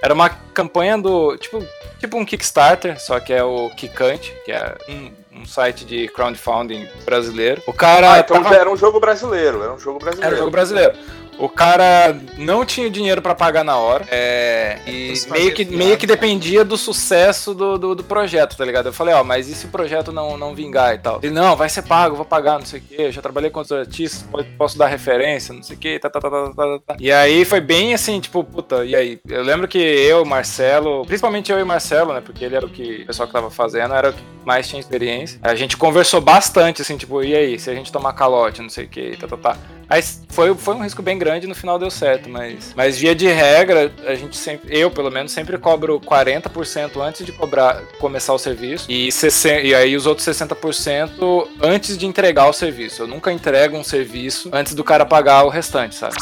era 0.01 0.13
uma 0.13 0.29
campanha 0.29 0.97
do, 0.97 1.37
tipo, 1.37 1.63
tipo 1.99 2.17
um 2.17 2.25
Kickstarter, 2.25 2.99
só 2.99 3.19
que 3.19 3.33
é 3.33 3.43
o 3.43 3.69
Kikante, 3.75 4.33
que 4.45 4.51
é 4.51 4.75
um, 4.89 5.11
um 5.31 5.45
site 5.45 5.85
de 5.85 6.07
crowdfunding 6.09 6.87
brasileiro. 7.05 7.61
O 7.67 7.73
cara 7.73 8.13
Ah, 8.13 8.19
então 8.19 8.41
tava- 8.41 8.55
era 8.55 8.69
um 8.69 8.75
jogo 8.77 8.99
brasileiro. 8.99 9.61
Era 9.63 9.73
um 9.73 9.79
jogo 9.79 9.99
brasileiro. 9.99 10.27
era 10.27 10.35
um 10.35 10.39
jogo 10.39 10.51
brasileiro. 10.51 10.93
O 11.39 11.47
cara 11.47 12.15
não 12.37 12.65
tinha 12.65 12.89
dinheiro 12.89 13.21
pra 13.21 13.33
pagar 13.33 13.63
na 13.63 13.77
hora. 13.77 14.05
É, 14.11 14.77
e 14.85 15.15
Você 15.15 15.29
meio 15.29 15.53
que, 15.53 15.63
meio 15.63 15.97
que 15.97 16.05
dependia 16.05 16.65
do 16.65 16.77
sucesso 16.77 17.53
do, 17.53 17.77
do, 17.77 17.95
do 17.95 18.03
projeto, 18.03 18.57
tá 18.57 18.65
ligado? 18.65 18.87
Eu 18.87 18.93
falei, 18.93 19.15
ó, 19.15 19.23
mas 19.23 19.47
e 19.47 19.55
se 19.55 19.65
o 19.65 19.69
projeto 19.69 20.11
não, 20.11 20.37
não 20.37 20.53
vingar 20.53 20.93
e 20.93 20.97
tal? 20.97 21.19
Ele, 21.23 21.33
não, 21.33 21.55
vai 21.55 21.69
ser 21.69 21.83
pago, 21.83 22.17
vou 22.17 22.25
pagar, 22.25 22.59
não 22.59 22.65
sei 22.65 22.79
o 22.79 22.83
quê. 22.83 22.95
Eu 22.99 23.11
já 23.11 23.21
trabalhei 23.21 23.49
com 23.49 23.59
outros 23.59 23.79
artistas, 23.79 24.25
posso 24.57 24.77
dar 24.77 24.87
referência, 24.87 25.53
não 25.53 25.63
sei 25.63 25.77
o 25.77 25.79
quê. 25.79 25.97
Tá, 25.97 26.09
tá, 26.09 26.19
tá, 26.19 26.29
tá, 26.29 26.53
tá, 26.53 26.79
tá. 26.87 26.95
E 26.99 27.09
aí 27.09 27.45
foi 27.45 27.61
bem 27.61 27.93
assim, 27.93 28.19
tipo, 28.19 28.43
puta, 28.43 28.83
e 28.83 28.93
aí? 28.93 29.19
Eu 29.27 29.41
lembro 29.41 29.67
que 29.67 29.77
eu, 29.77 30.25
Marcelo, 30.25 31.05
principalmente 31.05 31.51
eu 31.51 31.59
e 31.59 31.63
Marcelo, 31.63 32.13
né? 32.13 32.21
Porque 32.21 32.43
ele 32.43 32.55
era 32.55 32.65
o 32.65 32.69
que 32.69 33.03
o 33.03 33.07
pessoal 33.07 33.27
que 33.27 33.33
tava 33.33 33.49
fazendo, 33.49 33.93
era 33.93 34.09
o 34.09 34.13
que 34.13 34.21
mais 34.43 34.67
tinha 34.67 34.79
experiência. 34.79 35.39
A 35.41 35.55
gente 35.55 35.77
conversou 35.77 36.19
bastante, 36.19 36.81
assim, 36.81 36.97
tipo, 36.97 37.23
e 37.23 37.33
aí, 37.33 37.57
se 37.57 37.69
a 37.69 37.73
gente 37.73 37.91
tomar 37.91 38.11
calote, 38.13 38.61
não 38.61 38.69
sei 38.69 38.85
o 38.85 38.89
que, 38.89 39.15
tá, 39.15 39.27
tá, 39.27 39.37
tá. 39.37 39.57
Aí 39.89 40.03
foi, 40.29 40.53
foi 40.53 40.75
um 40.75 40.83
risco 40.83 41.01
bem 41.01 41.17
grande 41.17 41.28
e 41.45 41.47
no 41.47 41.55
final 41.55 41.77
deu 41.79 41.89
certo, 41.91 42.29
mas, 42.29 42.73
mas 42.75 42.97
via 42.97 43.13
de 43.15 43.27
regra, 43.27 43.91
a 44.05 44.15
gente 44.15 44.35
sempre, 44.37 44.67
eu 44.77 44.89
pelo 44.89 45.09
menos, 45.11 45.31
sempre 45.31 45.57
cobro 45.57 45.99
40% 45.99 47.01
antes 47.01 47.25
de 47.25 47.31
cobrar, 47.31 47.81
começar 47.99 48.33
o 48.33 48.39
serviço 48.39 48.85
e, 48.91 49.11
60, 49.11 49.61
e 49.61 49.73
aí 49.75 49.95
os 49.95 50.05
outros 50.05 50.27
60% 50.27 51.47
antes 51.61 51.97
de 51.97 52.05
entregar 52.05 52.47
o 52.49 52.53
serviço. 52.53 53.03
Eu 53.03 53.07
nunca 53.07 53.31
entrego 53.31 53.77
um 53.77 53.83
serviço 53.83 54.49
antes 54.53 54.73
do 54.73 54.83
cara 54.83 55.05
pagar 55.05 55.43
o 55.45 55.49
restante, 55.49 55.95
sabe? 55.95 56.15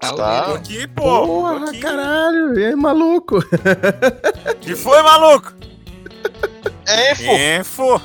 Tá, 0.00 0.08
Tô 0.10 0.16
Tá. 0.16 0.54
aqui, 0.54 0.86
pô. 0.88 1.02
tô 1.02 1.26
Porra, 1.26 1.64
aqui. 1.70 1.78
caralho. 1.80 2.58
E 2.58 2.66
aí, 2.66 2.76
maluco? 2.76 3.38
Que 4.60 4.74
foi, 4.74 5.00
maluco? 5.02 5.54
É, 6.86 7.14
pô. 7.14 7.32
Info. 7.60 8.00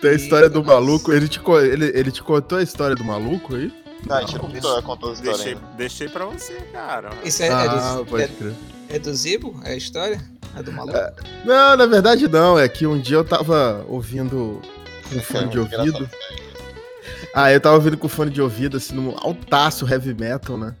Tem 0.00 0.10
a 0.10 0.14
história 0.14 0.48
do 0.48 0.62
maluco. 0.64 1.12
Ele 1.12 1.28
te, 1.28 1.40
ele, 1.72 1.86
ele 1.94 2.10
te 2.12 2.22
contou 2.22 2.58
a 2.58 2.62
história 2.62 2.94
do 2.94 3.04
maluco 3.04 3.54
aí? 3.54 3.72
Não, 4.06 4.16
a 4.16 4.20
gente 4.20 4.34
não 4.34 4.40
contou, 4.40 4.82
contou 4.82 5.10
a 5.10 5.12
história 5.14 5.32
Deixei, 5.34 5.52
ainda. 5.54 5.66
deixei 5.76 6.08
pra 6.08 6.24
você, 6.26 6.54
cara. 6.72 7.10
Isso 7.24 7.42
é, 7.42 7.46
é 7.46 7.52
Ah, 7.52 7.96
do, 7.96 8.06
pode 8.06 8.22
é, 8.24 8.28
crer. 8.28 8.52
é 8.90 8.98
do 8.98 9.14
Zibo? 9.14 9.60
É 9.64 9.72
a 9.72 9.76
história? 9.76 10.20
É 10.56 10.62
do 10.62 10.70
maluco? 10.72 10.98
Não, 11.44 11.76
na 11.76 11.86
verdade 11.86 12.28
não. 12.28 12.58
É 12.58 12.68
que 12.68 12.86
um 12.86 12.98
dia 13.00 13.16
eu 13.16 13.24
tava 13.24 13.84
ouvindo 13.88 14.60
com 15.12 15.20
fone 15.20 15.48
de 15.48 15.58
muito 15.58 15.76
ouvido. 15.78 16.10
Ah, 17.34 17.50
eu 17.52 17.60
tava 17.60 17.74
ouvindo 17.76 17.96
com 17.96 18.08
fone 18.08 18.30
de 18.30 18.40
ouvido, 18.40 18.76
assim, 18.76 18.94
num 18.94 19.14
altaço 19.18 19.88
heavy 19.90 20.14
metal, 20.14 20.56
né? 20.56 20.74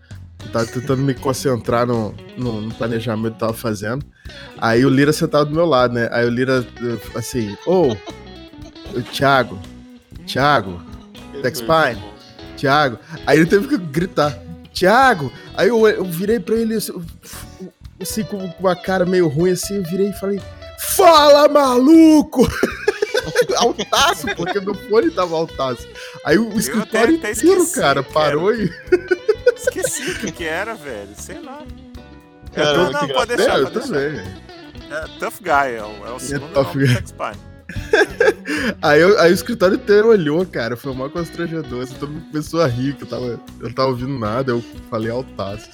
Eu 0.44 0.52
tava 0.52 0.66
tentando 0.66 1.02
me 1.02 1.14
concentrar 1.14 1.86
no, 1.86 2.14
no, 2.36 2.60
no 2.60 2.74
planejamento 2.74 3.30
que 3.30 3.36
eu 3.36 3.48
tava 3.48 3.54
fazendo. 3.54 4.04
Aí 4.58 4.84
o 4.84 4.88
Lira 4.90 5.12
sentado 5.12 5.48
do 5.48 5.54
meu 5.56 5.66
lado, 5.66 5.94
né? 5.94 6.08
Aí 6.12 6.24
o 6.26 6.30
Lira, 6.30 6.64
assim, 7.16 7.56
ô, 7.66 7.88
ô, 7.92 9.02
Thiago, 9.12 9.58
Thiago, 10.26 10.80
Texpine, 11.42 12.00
Thiago. 12.56 12.98
Aí 13.26 13.38
ele 13.38 13.46
teve 13.46 13.68
que 13.68 13.76
gritar, 13.76 14.38
Thiago! 14.72 15.32
Aí 15.56 15.68
eu, 15.68 15.86
eu 15.88 16.04
virei 16.04 16.38
pra 16.40 16.56
ele, 16.56 16.74
assim, 16.74 16.92
assim, 18.00 18.24
com 18.24 18.36
uma 18.58 18.74
cara 18.76 19.04
meio 19.04 19.28
ruim, 19.28 19.52
assim, 19.52 19.76
eu 19.76 19.82
virei 19.84 20.08
e 20.10 20.12
falei, 20.14 20.40
fala, 20.78 21.48
maluco! 21.48 22.46
altaço, 23.56 24.26
porque 24.36 24.60
meu 24.60 24.74
fone 24.74 25.10
tava 25.10 25.34
altaço. 25.36 25.86
Aí 26.24 26.38
o 26.38 26.56
escritório 26.58 27.16
até 27.16 27.32
inteiro, 27.32 27.62
esqueci 27.62 27.80
cara, 27.80 28.02
parou 28.02 28.54
e... 28.54 28.70
Esqueci 29.56 30.10
o 30.10 30.18
que, 30.18 30.32
que 30.32 30.44
era, 30.44 30.74
velho. 30.74 31.08
Sei 31.16 31.40
lá. 31.40 31.62
Cara, 32.52 32.76
não, 32.76 32.92
não, 32.92 33.08
pode 33.08 33.32
É, 33.32 33.36
deixar, 33.36 33.58
eu 33.58 33.70
pode 33.70 33.88
deixar. 33.88 33.94
também. 33.94 34.44
É, 34.90 35.00
Tough 35.18 35.34
Guy, 35.40 35.74
é 35.76 35.82
o, 35.82 36.06
é 36.06 36.12
o 36.12 36.18
segundo 36.20 36.52
Tough 36.52 36.66
nome 36.66 36.86
Guy. 36.86 36.94
do 36.94 37.00
Texpine. 37.00 37.53
Aí, 38.82 39.00
eu- 39.00 39.18
aí 39.20 39.30
o 39.30 39.34
escritório 39.34 39.76
inteiro 39.76 40.08
olhou, 40.08 40.44
cara. 40.46 40.76
Foi 40.76 40.92
uma 40.92 41.08
constrangedor. 41.08 41.82
Assim, 41.82 41.94
todo 41.94 42.12
mundo 42.12 42.26
começou 42.30 42.60
a 42.62 42.66
rir, 42.66 42.94
que 42.94 43.02
eu, 43.04 43.06
tava, 43.08 43.24
eu 43.24 43.40
não 43.60 43.72
tava 43.72 43.88
ouvindo 43.88 44.18
nada. 44.18 44.52
Eu 44.52 44.62
falei 44.90 45.10
altaço. 45.10 45.68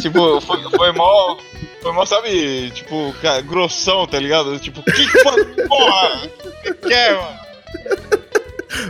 Tipo, 0.00 0.40
foi, 0.40 0.62
foi 0.70 0.92
mó. 0.92 1.36
Foi 1.82 1.92
mó, 1.92 2.04
sabe, 2.04 2.70
tipo, 2.70 3.14
cara, 3.22 3.40
grossão, 3.42 4.06
tá 4.06 4.18
ligado? 4.18 4.58
Tipo, 4.58 4.82
que 4.82 5.06
foi, 5.22 5.44
porra? 5.66 6.28
que 6.62 6.74
que 6.74 6.92
é, 6.92 7.14
mano? 7.14 7.38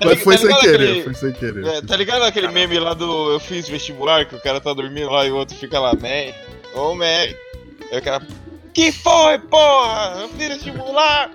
Tá 0.00 0.06
Mas 0.06 0.22
foi 0.22 0.36
tá 0.36 0.46
sem 0.46 0.56
querer, 0.60 0.74
aquele- 0.90 1.02
foi 1.04 1.14
sem 1.14 1.32
querer. 1.32 1.66
É, 1.66 1.80
tá 1.82 1.96
ligado 1.96 2.22
aquele 2.22 2.48
meme 2.48 2.78
lá 2.78 2.94
do 2.94 3.32
Eu 3.32 3.40
fiz 3.40 3.68
vestibular, 3.68 4.24
que 4.26 4.34
o 4.34 4.40
cara 4.40 4.60
tá 4.60 4.72
dormindo 4.72 5.10
lá 5.10 5.26
e 5.26 5.30
o 5.30 5.36
outro 5.36 5.56
fica 5.56 5.78
lá, 5.78 5.92
man, 5.94 6.32
ô 6.74 6.94
man. 6.94 7.04
Aí 7.04 7.98
o 7.98 8.02
cara, 8.02 8.26
que 8.74 8.90
foi, 8.92 9.38
porra? 9.38 10.18
Eu 10.22 10.28
fiz 10.30 10.48
vestibular! 10.48 11.30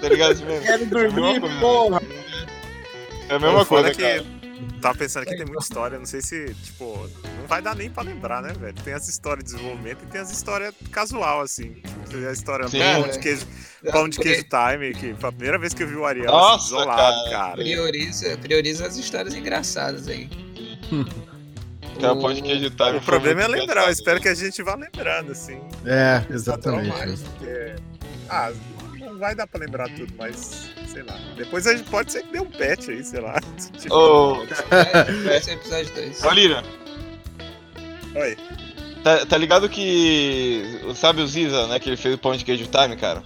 Tá 0.00 0.08
ligado? 0.08 0.36
Quero 0.62 0.86
dormir, 0.86 1.40
coisa, 1.40 1.60
porra. 1.60 2.02
É 3.28 3.34
a 3.34 3.38
mesma 3.38 3.64
coisa, 3.64 3.90
que 3.90 4.02
cara. 4.02 4.24
Tava 4.80 4.98
pensando 4.98 5.24
que 5.24 5.34
tem 5.36 5.46
muita 5.46 5.62
história, 5.62 5.98
não 5.98 6.04
sei 6.04 6.20
se, 6.20 6.54
tipo, 6.62 7.08
não 7.40 7.46
vai 7.46 7.62
dar 7.62 7.74
nem 7.74 7.88
pra 7.90 8.02
lembrar, 8.02 8.42
né, 8.42 8.52
velho? 8.52 8.74
Tem 8.84 8.92
as 8.92 9.08
histórias 9.08 9.44
de 9.44 9.52
desenvolvimento 9.54 10.04
e 10.04 10.06
tem 10.06 10.20
as 10.20 10.30
histórias 10.30 10.74
casual, 10.92 11.40
assim. 11.40 11.82
Tem 12.10 12.26
a 12.26 12.32
história 12.32 12.66
do 12.66 12.70
Sim. 12.70 12.78
pão 12.80 13.08
de 13.08 13.18
queijo, 13.18 13.46
pão 13.90 14.08
de 14.08 14.18
queijo 14.18 14.44
time, 14.44 14.92
que 14.94 15.14
foi 15.14 15.28
a 15.30 15.32
primeira 15.32 15.58
vez 15.58 15.72
que 15.72 15.82
eu 15.82 15.88
vi 15.88 15.96
o 15.96 16.04
Ariel 16.04 16.26
Nossa, 16.26 16.56
assim, 16.56 16.66
isolado, 16.66 17.30
cara. 17.30 17.30
cara. 17.30 17.54
Prioriza, 17.56 18.36
prioriza 18.38 18.86
as 18.86 18.96
histórias 18.96 19.34
engraçadas 19.34 20.06
aí. 20.06 20.28
Então, 21.96 22.18
pode 22.20 22.42
que 22.42 22.50
editar. 22.52 22.94
O 22.94 23.00
problema 23.00 23.42
é 23.42 23.48
lembrar, 23.48 23.84
eu 23.86 23.90
espero 23.90 24.20
que 24.20 24.28
a 24.28 24.34
gente 24.34 24.62
vá 24.62 24.74
lembrando, 24.74 25.32
assim. 25.32 25.60
É, 25.86 26.22
exatamente. 26.30 26.90
porque- 27.38 27.76
Ah, 28.28 28.50
não 28.50 28.73
vai 29.24 29.34
dar 29.34 29.46
pra 29.46 29.58
lembrar 29.58 29.88
tudo, 29.88 30.12
mas 30.18 30.68
sei 30.86 31.02
lá. 31.02 31.16
Depois 31.34 31.66
a 31.66 31.74
gente 31.74 31.88
pode 31.88 32.12
ser 32.12 32.22
que 32.24 32.32
dê 32.32 32.40
um 32.40 32.44
patch 32.50 32.90
aí, 32.90 33.02
sei 33.02 33.20
lá. 33.20 33.40
Tipo, 33.80 33.94
Ô, 33.94 34.42
Esse 35.34 35.50
é 35.50 35.54
episódio 35.54 35.94
2. 35.94 36.24
ô 36.24 36.30
Lira, 36.30 36.62
Oi. 38.14 38.36
tá, 39.02 39.24
tá 39.24 39.36
ligado 39.38 39.66
que. 39.68 40.78
Sabe 40.94 41.22
o 41.22 41.26
Ziza, 41.26 41.66
né? 41.68 41.78
Que 41.78 41.88
ele 41.88 41.96
fez 41.96 42.14
o 42.14 42.18
pão 42.18 42.36
de 42.36 42.44
queijo 42.44 42.66
time, 42.66 42.96
cara? 42.96 43.22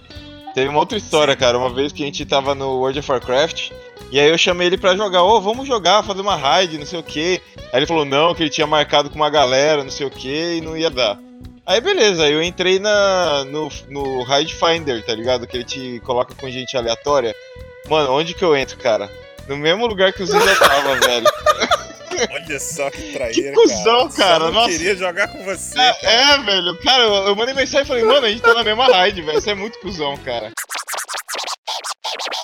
Teve 0.55 0.69
uma 0.69 0.79
outra 0.79 0.97
história, 0.97 1.35
cara. 1.35 1.57
Uma 1.57 1.69
vez 1.69 1.91
que 1.91 2.01
a 2.01 2.05
gente 2.05 2.25
tava 2.25 2.55
no 2.55 2.77
World 2.79 2.99
of 2.99 3.11
Warcraft 3.11 3.71
E 4.11 4.19
aí 4.19 4.29
eu 4.29 4.37
chamei 4.37 4.67
ele 4.67 4.77
pra 4.77 4.95
jogar, 4.95 5.21
ô, 5.23 5.39
vamos 5.41 5.67
jogar, 5.67 6.01
fazer 6.03 6.21
uma 6.21 6.35
raid, 6.35 6.77
não 6.77 6.85
sei 6.85 6.99
o 6.99 7.03
que. 7.03 7.41
Aí 7.73 7.79
ele 7.79 7.85
falou 7.85 8.05
não, 8.05 8.33
que 8.33 8.41
ele 8.43 8.49
tinha 8.49 8.65
marcado 8.65 9.09
com 9.09 9.17
uma 9.17 9.29
galera, 9.29 9.83
não 9.83 9.91
sei 9.91 10.07
o 10.07 10.11
que, 10.11 10.55
e 10.55 10.61
não 10.61 10.77
ia 10.77 10.89
dar. 10.89 11.19
Aí 11.69 11.79
beleza, 11.79 12.23
aí 12.23 12.33
eu 12.33 12.41
entrei 12.41 12.79
na, 12.79 13.45
no, 13.45 13.69
no 13.89 14.23
Raid 14.23 14.55
Finder, 14.55 15.05
tá 15.05 15.13
ligado? 15.13 15.45
Que 15.45 15.55
ele 15.57 15.63
te 15.63 15.99
coloca 16.03 16.33
com 16.33 16.49
gente 16.49 16.75
aleatória. 16.75 17.35
Mano, 17.87 18.11
onde 18.13 18.33
que 18.33 18.43
eu 18.43 18.57
entro, 18.57 18.75
cara? 18.77 19.07
No 19.47 19.55
mesmo 19.55 19.85
lugar 19.85 20.11
que 20.11 20.23
o 20.23 20.25
Zé 20.25 20.33
tava, 20.55 20.95
velho. 21.05 21.27
Olha 22.31 22.59
só 22.59 22.89
que 22.89 23.13
traíra, 23.13 23.33
Que 23.33 23.51
cuzão, 23.53 24.09
Só 24.09 24.17
cara, 24.17 24.45
não 24.45 24.51
nossa. 24.51 24.69
queria 24.71 24.95
jogar 24.95 25.27
com 25.27 25.43
você, 25.45 25.79
É, 25.79 25.93
cara. 25.93 26.11
é, 26.11 26.37
velho, 26.43 26.77
cara, 26.83 27.03
eu, 27.03 27.13
eu 27.27 27.35
mandei 27.35 27.53
mensagem 27.53 27.83
e 27.83 27.87
falei, 27.87 28.03
mano, 28.03 28.25
a 28.25 28.29
gente 28.29 28.41
tá 28.41 28.53
na 28.55 28.63
mesma 28.63 28.87
raid, 28.87 29.21
velho. 29.21 29.39
Você 29.39 29.51
é 29.51 29.55
muito 29.55 29.79
cuzão, 29.79 30.17
cara. 30.17 30.51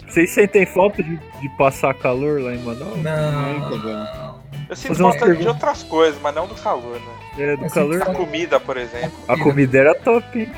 Vocês 0.08 0.30
sentem 0.36 0.68
falta 0.68 1.02
de, 1.02 1.18
de 1.18 1.50
passar 1.58 1.96
calor 1.96 2.40
lá 2.42 2.54
em 2.54 2.60
Manaus? 2.60 2.98
Não. 3.00 4.45
Eu 4.70 4.76
sinto 4.76 4.96
falta 4.96 5.36
de 5.36 5.48
outras 5.48 5.84
coisas, 5.84 6.20
mas 6.22 6.34
não 6.34 6.48
do 6.48 6.56
calor, 6.56 7.00
né? 7.00 7.14
É, 7.38 7.56
do 7.58 7.66
Eu 7.66 7.70
calor. 7.70 8.02
A 8.02 8.06
comida, 8.06 8.60
por 8.60 8.78
exemplo. 8.78 9.18
A 9.28 9.38
comida 9.38 9.78
era 9.78 9.96
top, 9.96 10.40
hein? 10.40 10.52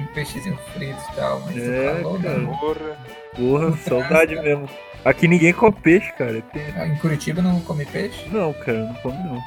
Um 0.00 0.06
peixezinho 0.14 0.58
frito 0.74 0.98
e 1.12 1.16
tal, 1.16 1.40
mas 1.46 1.56
É, 1.56 1.90
o 1.92 2.02
calor 2.02 2.22
cara. 2.22 2.40
Porra. 2.40 2.98
Porra, 3.36 3.76
saudade 3.78 4.34
mesmo. 4.36 4.68
Aqui 5.04 5.28
ninguém 5.28 5.52
come 5.52 5.76
peixe, 5.82 6.12
cara. 6.12 6.42
Tem- 6.52 6.92
Em 6.92 6.96
Curitiba 6.98 7.40
não 7.42 7.60
come 7.60 7.84
peixe? 7.86 8.28
Não, 8.30 8.52
cara, 8.52 8.78
não 8.86 8.94
come 8.94 9.16
não. 9.18 9.38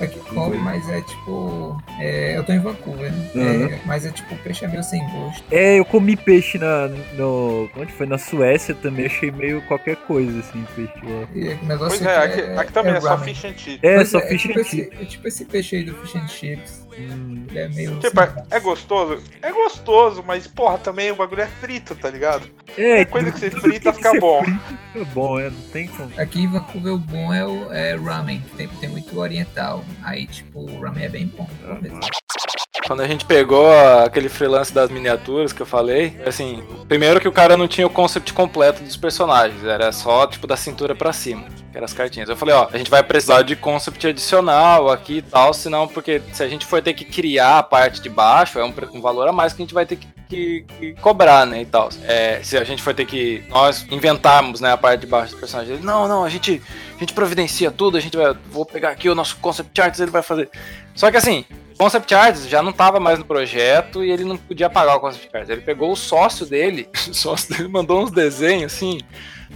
Aqui 0.00 0.18
come, 0.20 0.56
mas 0.56 0.88
é 0.88 1.00
tipo. 1.02 1.76
é, 1.98 2.36
eu 2.36 2.44
tô 2.44 2.52
em 2.52 2.58
Vancouver, 2.58 3.12
né? 3.12 3.30
Uhum. 3.34 3.66
É, 3.66 3.80
mas 3.84 4.06
é 4.06 4.10
tipo, 4.10 4.34
o 4.34 4.38
peixe 4.38 4.64
é 4.64 4.68
meio 4.68 4.82
sem 4.82 5.00
gosto. 5.10 5.44
É, 5.50 5.78
eu 5.78 5.84
comi 5.84 6.16
peixe 6.16 6.58
na. 6.58 6.88
No, 7.16 7.68
onde 7.76 7.92
foi? 7.92 8.06
Na 8.06 8.18
Suécia 8.18 8.74
também, 8.74 9.06
achei 9.06 9.30
meio 9.30 9.60
qualquer 9.62 9.96
coisa 9.96 10.40
assim, 10.40 10.64
peixe 10.74 10.92
lá. 11.04 11.28
E 11.34 11.48
o 11.48 11.66
negócio 11.66 11.98
Pois 11.98 12.02
é, 12.02 12.16
aqui 12.16 12.40
aqui, 12.40 12.58
aqui 12.58 12.72
também 12.72 12.94
é, 12.94 13.00
só 13.00 13.08
ramen. 13.10 13.34
fish 13.34 13.44
and 13.44 13.54
chips. 13.56 13.78
É, 13.82 14.04
só 14.04 14.18
é, 14.18 14.26
fish 14.28 14.42
tipo 14.42 14.58
and 14.58 14.62
esse, 14.62 14.70
chips. 14.76 15.00
é 15.00 15.04
tipo 15.04 15.28
esse 15.28 15.44
peixe 15.44 15.76
aí 15.76 15.84
do 15.84 15.94
fish 15.94 16.16
and 16.16 16.28
chips. 16.28 16.86
Hum. 16.98 17.46
É 17.54 17.68
meio. 17.68 17.98
Tipo, 17.98 18.20
é, 18.20 18.44
é 18.50 18.60
gostoso? 18.60 19.22
É 19.42 19.52
gostoso, 19.52 20.24
mas 20.26 20.46
porra, 20.46 20.78
também 20.78 21.10
o 21.10 21.16
bagulho 21.16 21.42
é 21.42 21.46
frito, 21.46 21.94
tá 21.94 22.10
ligado? 22.10 22.48
É, 22.76 23.04
coisa 23.04 23.30
que 23.32 23.38
você 23.38 23.50
frita 23.50 23.92
fica 23.92 24.18
bom. 24.20 24.42
Fica 24.44 25.04
bom, 25.12 25.38
é, 25.38 25.50
não 25.50 25.62
tem 25.72 25.88
como. 25.88 26.10
Aqui 26.20 26.42
em 26.42 26.48
Vancouver 26.48 26.94
o 26.94 26.98
bom 26.98 27.32
é 27.32 27.46
o 27.46 27.72
é 27.72 27.94
ramen, 27.96 28.40
que 28.40 28.56
tem, 28.56 28.68
tem 28.68 28.88
muito 28.88 29.18
oriental. 29.18 29.84
Aí, 30.02 30.26
tipo, 30.26 30.60
o 30.60 30.80
ramen 30.80 31.04
é 31.04 31.08
bem 31.08 31.26
bom. 31.26 31.48
Quando 32.90 33.02
a 33.02 33.06
gente 33.06 33.24
pegou 33.24 33.70
aquele 34.04 34.28
freelance 34.28 34.74
das 34.74 34.90
miniaturas 34.90 35.52
que 35.52 35.62
eu 35.62 35.66
falei, 35.66 36.20
assim, 36.26 36.60
primeiro 36.88 37.20
que 37.20 37.28
o 37.28 37.30
cara 37.30 37.56
não 37.56 37.68
tinha 37.68 37.86
o 37.86 37.90
concept 37.90 38.32
completo 38.32 38.82
dos 38.82 38.96
personagens, 38.96 39.62
era 39.62 39.92
só 39.92 40.26
tipo 40.26 40.44
da 40.44 40.56
cintura 40.56 40.92
pra 40.92 41.12
cima, 41.12 41.44
que 41.70 41.76
eram 41.76 41.84
as 41.84 41.92
cartinhas. 41.92 42.28
Eu 42.28 42.34
falei, 42.36 42.52
ó, 42.52 42.66
a 42.68 42.76
gente 42.76 42.90
vai 42.90 43.00
precisar 43.04 43.42
de 43.42 43.54
concept 43.54 44.08
adicional 44.08 44.90
aqui 44.90 45.18
e 45.18 45.22
tal, 45.22 45.54
senão 45.54 45.86
porque 45.86 46.20
se 46.32 46.42
a 46.42 46.48
gente 46.48 46.66
for 46.66 46.82
ter 46.82 46.92
que 46.94 47.04
criar 47.04 47.58
a 47.58 47.62
parte 47.62 48.00
de 48.02 48.08
baixo, 48.08 48.58
é 48.58 48.64
um, 48.64 48.74
um 48.92 49.00
valor 49.00 49.28
a 49.28 49.32
mais 49.32 49.52
que 49.52 49.62
a 49.62 49.64
gente 49.64 49.72
vai 49.72 49.86
ter 49.86 49.94
que, 49.94 50.08
que- 50.28 50.64
que 50.80 50.92
cobrar, 50.94 51.46
né, 51.46 51.62
e 51.62 51.66
tal. 51.66 51.90
É, 52.02 52.40
se 52.42 52.58
a 52.58 52.64
gente 52.64 52.82
for 52.82 52.92
ter 52.92 53.04
que 53.06 53.44
nós 53.50 53.86
inventarmos, 53.88 54.60
né, 54.60 54.72
a 54.72 54.76
parte 54.76 55.02
de 55.02 55.06
baixo 55.06 55.30
dos 55.30 55.38
personagens, 55.38 55.80
não, 55.84 56.08
não, 56.08 56.24
a 56.24 56.28
gente 56.28 56.60
a 56.96 56.98
gente 56.98 57.12
providencia 57.14 57.70
tudo, 57.70 57.96
a 57.96 58.00
gente 58.00 58.16
vai 58.16 58.34
vou 58.50 58.66
pegar 58.66 58.88
aqui 58.90 59.08
o 59.08 59.14
nosso 59.14 59.36
concept 59.36 59.80
arts, 59.80 60.00
ele 60.00 60.10
vai 60.10 60.22
fazer. 60.22 60.50
Só 60.92 61.08
que 61.08 61.16
assim, 61.16 61.44
Concept 61.80 62.14
Arts 62.14 62.46
já 62.46 62.62
não 62.62 62.72
tava 62.72 63.00
mais 63.00 63.18
no 63.18 63.24
projeto 63.24 64.04
e 64.04 64.10
ele 64.10 64.22
não 64.22 64.36
podia 64.36 64.68
pagar 64.68 64.96
o 64.96 65.00
Concept 65.00 65.34
Arts. 65.34 65.48
Ele 65.48 65.62
pegou 65.62 65.90
o 65.90 65.96
sócio 65.96 66.44
dele, 66.44 66.86
o 67.08 67.14
sócio 67.14 67.56
dele 67.56 67.70
mandou 67.70 68.02
uns 68.02 68.10
desenhos 68.10 68.74
assim. 68.74 68.98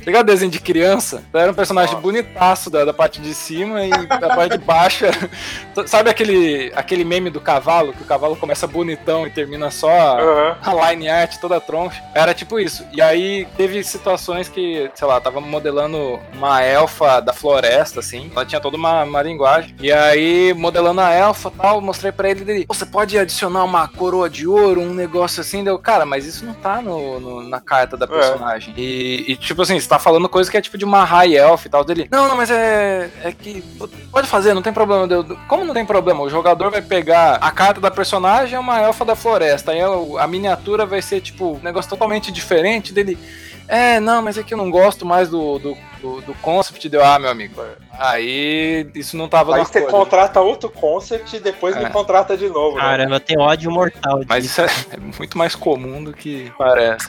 Pegar 0.05 0.23
desenho 0.23 0.51
de 0.51 0.61
criança, 0.61 1.23
era 1.33 1.51
um 1.51 1.55
personagem 1.55 1.97
bonitaço 2.01 2.69
da, 2.71 2.85
da 2.85 2.93
parte 2.93 3.21
de 3.21 3.33
cima 3.35 3.85
e 3.85 3.91
da 3.91 4.29
parte 4.35 4.59
de 4.59 4.65
baixo. 4.65 5.05
Sabe 5.87 6.11
aquele, 6.11 6.73
aquele 6.77 7.05
meme 7.05 7.31
do 7.31 7.41
cavalo, 7.41 7.93
que 7.93 8.03
o 8.03 8.07
cavalo 8.07 8.37
começa 8.37 8.67
bonitão 8.67 9.27
e 9.27 9.31
termina 9.31 9.71
só 9.71 9.89
a, 9.91 10.21
a 10.63 10.91
line 10.93 11.09
art 11.09 11.37
toda 11.41 11.61
troncha? 11.61 12.03
Era 12.15 12.35
tipo 12.35 12.59
isso. 12.61 12.85
E 12.93 13.01
aí 13.01 13.47
teve 13.57 13.83
situações 13.83 14.49
que, 14.49 14.91
sei 14.95 15.07
lá, 15.09 15.21
tava 15.21 15.41
modelando 15.41 16.21
uma 16.35 16.63
elfa 16.63 17.21
da 17.21 17.33
floresta, 17.33 18.01
assim. 18.01 18.31
Ela 18.35 18.45
tinha 18.45 18.61
toda 18.61 18.77
uma, 18.77 19.05
uma 19.05 19.23
linguagem. 19.23 19.75
E 19.81 19.91
aí, 19.93 20.53
modelando 20.55 21.01
a 21.01 21.13
elfa 21.13 21.49
e 21.49 21.59
tal, 21.59 21.81
mostrei 21.81 22.13
pra 22.13 22.29
ele 22.31 22.45
dele, 22.45 22.65
você 22.69 22.85
pode 22.87 23.19
adicionar 23.19 23.65
uma 23.65 23.89
coroa 23.89 24.29
de 24.29 24.47
ouro, 24.47 24.81
um 24.81 24.93
negócio 24.95 25.41
assim. 25.41 25.65
Deu, 25.65 25.79
cara, 25.79 26.05
mas 26.05 26.27
isso 26.27 26.45
não 26.45 26.55
tá 26.55 26.81
no, 26.83 27.19
no- 27.21 27.49
na 27.49 27.61
carta 27.61 27.97
da 27.97 28.07
personagem. 28.07 28.75
E, 28.77 29.25
e, 29.29 29.37
tipo 29.37 29.63
assim, 29.63 29.77
você 29.85 29.89
tá 29.91 29.99
falando 29.99 30.29
coisa 30.29 30.51
que 30.51 30.57
é 30.57 30.61
tipo 30.61 30.77
de 30.79 30.85
uma 30.85 31.05
high 31.05 31.35
elf 31.37 31.67
e 31.67 31.69
tal 31.69 31.85
dele. 31.85 32.09
Não, 32.11 32.29
não, 32.29 32.37
mas 32.37 32.51
é. 32.51 33.11
É 33.23 33.33
que. 33.33 33.63
Pode 34.11 34.27
fazer, 34.27 34.55
não 34.55 34.63
tem 34.63 34.73
problema. 34.73 35.07
Como 35.49 35.65
não 35.65 35.75
tem 35.75 35.85
problema? 35.87 36.23
O 36.23 36.31
jogador 36.31 36.71
vai 36.71 36.83
pegar 36.83 37.37
a 37.41 37.51
carta 37.51 37.81
da 37.81 37.91
personagem 37.91 38.57
é 38.57 38.59
uma 38.59 38.81
elfa 38.81 39.05
da 39.05 39.15
floresta. 39.15 39.73
Aí 39.73 39.81
a, 39.81 40.23
a 40.23 40.27
miniatura 40.27 40.85
vai 40.87 41.01
ser, 41.03 41.21
tipo, 41.21 41.55
um 41.55 41.61
negócio 41.63 41.89
totalmente 41.89 42.33
diferente 42.33 42.93
dele. 42.93 43.19
É, 43.67 43.99
não, 43.99 44.21
mas 44.21 44.37
é 44.37 44.43
que 44.43 44.53
eu 44.53 44.59
não 44.59 44.71
gosto 44.71 45.07
mais 45.07 45.31
do, 45.31 45.59
do, 45.59 45.77
do, 46.01 46.21
do 46.21 46.35
concept. 46.35 46.87
Deu, 46.87 47.03
ah, 47.03 47.19
meu 47.19 47.31
amigo. 47.31 47.63
Aí 47.99 48.87
isso 48.95 49.17
não 49.17 49.27
tava 49.27 49.55
Aí 49.55 49.61
na 49.61 49.65
você 49.65 49.81
coisa. 49.81 49.97
contrata 49.97 50.41
outro 50.41 50.69
concept 50.69 51.37
e 51.37 51.41
depois 51.41 51.75
me 51.75 51.85
É. 51.85 51.89
contrata 51.89 52.37
de 52.37 52.49
novo. 52.49 52.77
né? 52.77 52.83
Caramba, 52.83 53.17
eu 53.17 53.21
tenho 53.21 53.41
ódio 53.41 53.71
mortal. 53.71 54.21
Mas 54.29 54.45
isso 54.45 54.61
é, 54.61 54.67
é 54.93 54.97
muito 55.19 55.39
mais 55.39 55.55
comum 55.55 56.05
do 56.05 56.13
que 56.13 56.53
parece. 56.59 57.09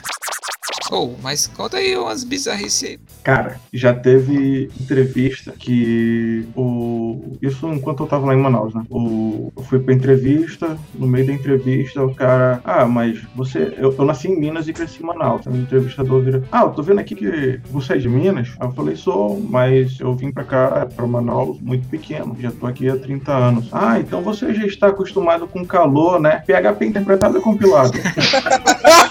Oh, 0.90 1.10
mas 1.22 1.46
conta 1.46 1.78
aí 1.78 1.96
umas 1.96 2.24
bizarrices 2.24 2.90
aí. 2.90 2.98
Cara, 3.22 3.58
já 3.72 3.92
teve 3.92 4.70
entrevista 4.80 5.52
que 5.58 6.46
o. 6.54 7.36
Isso 7.42 7.66
enquanto 7.72 8.04
eu 8.04 8.06
tava 8.06 8.26
lá 8.26 8.34
em 8.34 8.40
Manaus, 8.40 8.72
né? 8.72 8.84
O... 8.88 9.52
Eu 9.56 9.62
fui 9.64 9.80
pra 9.80 9.92
entrevista, 9.92 10.78
no 10.94 11.08
meio 11.08 11.26
da 11.26 11.32
entrevista, 11.32 12.04
o 12.04 12.14
cara. 12.14 12.60
Ah, 12.64 12.86
mas 12.86 13.20
você. 13.34 13.74
Eu, 13.78 13.92
eu 13.96 14.04
nasci 14.04 14.28
em 14.28 14.38
Minas 14.38 14.68
e 14.68 14.72
cresci 14.72 15.02
em 15.02 15.06
Manaus. 15.06 15.44
O 15.44 15.50
entrevistador 15.50 16.22
vira. 16.22 16.42
Ah, 16.52 16.62
eu 16.62 16.70
tô 16.70 16.82
vendo 16.82 17.00
aqui 17.00 17.16
que 17.16 17.60
você 17.68 17.94
é 17.94 17.98
de 17.98 18.08
Minas. 18.08 18.54
Aí 18.60 18.68
eu 18.68 18.72
falei, 18.72 18.94
sou, 18.94 19.40
mas 19.40 19.98
eu 19.98 20.14
vim 20.14 20.30
pra 20.30 20.44
cá, 20.44 20.86
pra 20.94 21.06
Manaus, 21.06 21.60
muito 21.60 21.88
pequeno. 21.88 22.36
Já 22.38 22.52
tô 22.52 22.66
aqui 22.66 22.88
há 22.88 22.96
30 22.96 23.32
anos. 23.32 23.68
Ah, 23.72 23.98
então 23.98 24.22
você 24.22 24.54
já 24.54 24.64
está 24.64 24.86
acostumado 24.88 25.48
com 25.48 25.64
calor, 25.64 26.20
né? 26.20 26.44
PHP 26.46 26.86
interpretado 26.86 27.38
é 27.38 27.40
compilado. 27.40 27.92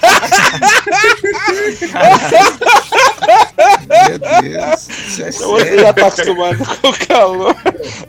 Meu 4.07 4.19
Deus, 4.19 4.89
isso 4.89 5.23
é 5.23 5.31
Você 5.31 5.59
sério. 5.65 5.79
já 5.79 5.93
tá 5.93 6.07
acostumado 6.07 6.57
com 6.81 6.87
o 6.89 7.07
calor. 7.07 7.55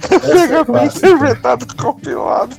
Pega 0.09 0.65
bem 0.65 0.87
interpretado 0.87 1.67
compilado. 1.77 2.57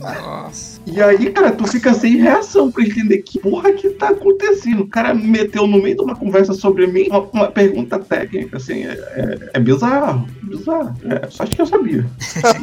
Nossa. 0.00 0.80
E 0.86 1.02
aí, 1.02 1.30
cara, 1.30 1.50
tu 1.52 1.66
fica 1.66 1.92
sem 1.94 2.16
reação 2.16 2.70
pra 2.70 2.84
entender 2.84 3.18
que 3.18 3.38
porra 3.40 3.72
que 3.72 3.90
tá 3.90 4.10
acontecendo. 4.10 4.82
O 4.82 4.88
cara 4.88 5.12
me 5.14 5.26
meteu 5.26 5.66
no 5.66 5.82
meio 5.82 5.96
de 5.96 6.02
uma 6.02 6.14
conversa 6.14 6.54
sobre 6.54 6.86
mim 6.86 7.08
uma, 7.08 7.20
uma 7.32 7.50
pergunta 7.50 7.98
técnica, 7.98 8.56
assim, 8.56 8.84
é, 8.84 8.92
é, 8.92 9.50
é 9.54 9.60
bizarro, 9.60 10.26
bizarro. 10.42 10.94
É, 11.04 11.28
só 11.28 11.42
acho 11.42 11.52
que 11.52 11.62
eu 11.62 11.66
sabia. 11.66 12.06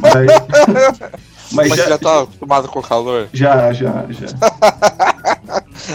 Mas, 1.52 1.68
Mas, 1.68 1.78
já, 1.78 1.88
já 1.90 1.98
tá 1.98 2.22
acostumado 2.22 2.68
com 2.68 2.78
o 2.78 2.82
calor? 2.82 3.28
já, 3.32 3.72
já, 3.72 4.06
já. 4.08 4.26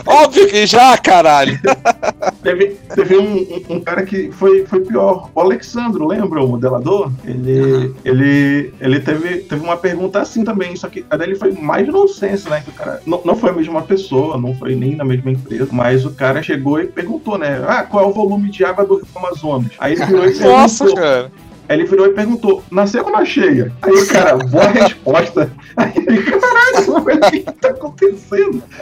Óbvio 0.06 0.48
que 0.48 0.66
já, 0.66 0.98
caralho. 0.98 1.60
Teve, 2.44 2.78
teve 2.96 3.18
um, 3.18 3.36
um- 3.38 3.76
um 3.76 3.80
cara 3.82 4.04
que 4.04 4.32
foi, 4.32 4.66
foi 4.66 4.80
pior. 4.82 5.30
O 5.36 5.42
Alexandro, 5.42 6.08
lembra 6.08 6.44
o 6.44 6.48
modelador? 6.48 7.12
Ele, 7.26 7.94
ele, 8.06 8.74
ele 8.80 9.00
teve, 9.02 9.38
teve 9.40 9.62
uma 9.62 9.76
pergunta 9.76 10.20
assim 10.22 10.44
também, 10.44 10.76
só 10.76 10.88
que 10.88 11.06
a 11.10 11.18
dele 11.18 11.36
foi 11.36 11.52
mais 11.52 11.88
nonsense, 11.88 12.50
né? 12.50 12.62
Que 12.64 12.70
o 12.70 12.74
cara 12.74 13.02
não, 13.06 13.22
não 13.26 13.36
foi 13.36 13.50
a 13.50 13.54
mesma 13.54 13.82
pessoa, 13.82 14.38
não 14.38 14.56
foi 14.56 14.74
nem 14.76 14.96
na 14.96 15.04
mesma 15.04 15.32
empresa, 15.32 15.68
mas 15.72 16.06
o 16.06 16.12
cara 16.12 16.42
chegou 16.42 16.80
e 16.80 16.88
perguntou, 16.88 17.38
né? 17.38 17.62
Ah, 17.68 17.84
qual 17.84 18.06
é 18.06 18.08
o 18.08 18.14
volume 18.14 18.50
de 18.50 18.64
água 18.64 18.86
do 18.86 18.96
Rio 18.96 19.06
Amazonas? 19.16 19.72
Aí 19.78 19.94
ele 19.94 20.06
virou 20.06 20.26
e 20.26 20.32
perguntou. 20.32 20.52
Nossa, 20.58 20.96
cara. 20.96 21.32
Ele 21.70 21.86
virou 21.86 22.08
e 22.08 22.14
perguntou, 22.14 22.64
nasceu 22.72 23.06
ou 23.06 23.12
na 23.12 23.24
cheia? 23.24 23.72
Aí 23.84 23.94
o 23.94 24.08
cara, 24.08 24.36
boa 24.38 24.68
resposta. 24.68 25.52
Aí 25.78 25.94
ele, 25.96 26.24
caralho, 26.24 26.96
o 26.96 27.06
que 27.30 27.42
tá 27.42 27.70
acontecendo? 27.70 28.64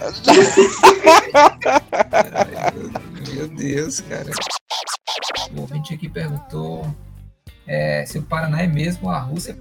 Meu 3.34 3.50
Deus, 3.50 4.00
cara. 4.00 4.32
O 5.54 5.60
ouvinte 5.62 5.94
aqui 5.94 6.08
perguntou 6.08 6.88
é, 7.68 8.06
se 8.06 8.18
o 8.18 8.24
Paraná 8.24 8.62
é 8.62 8.68
mesmo 8.68 9.10
a 9.10 9.20
Rússia 9.20 9.54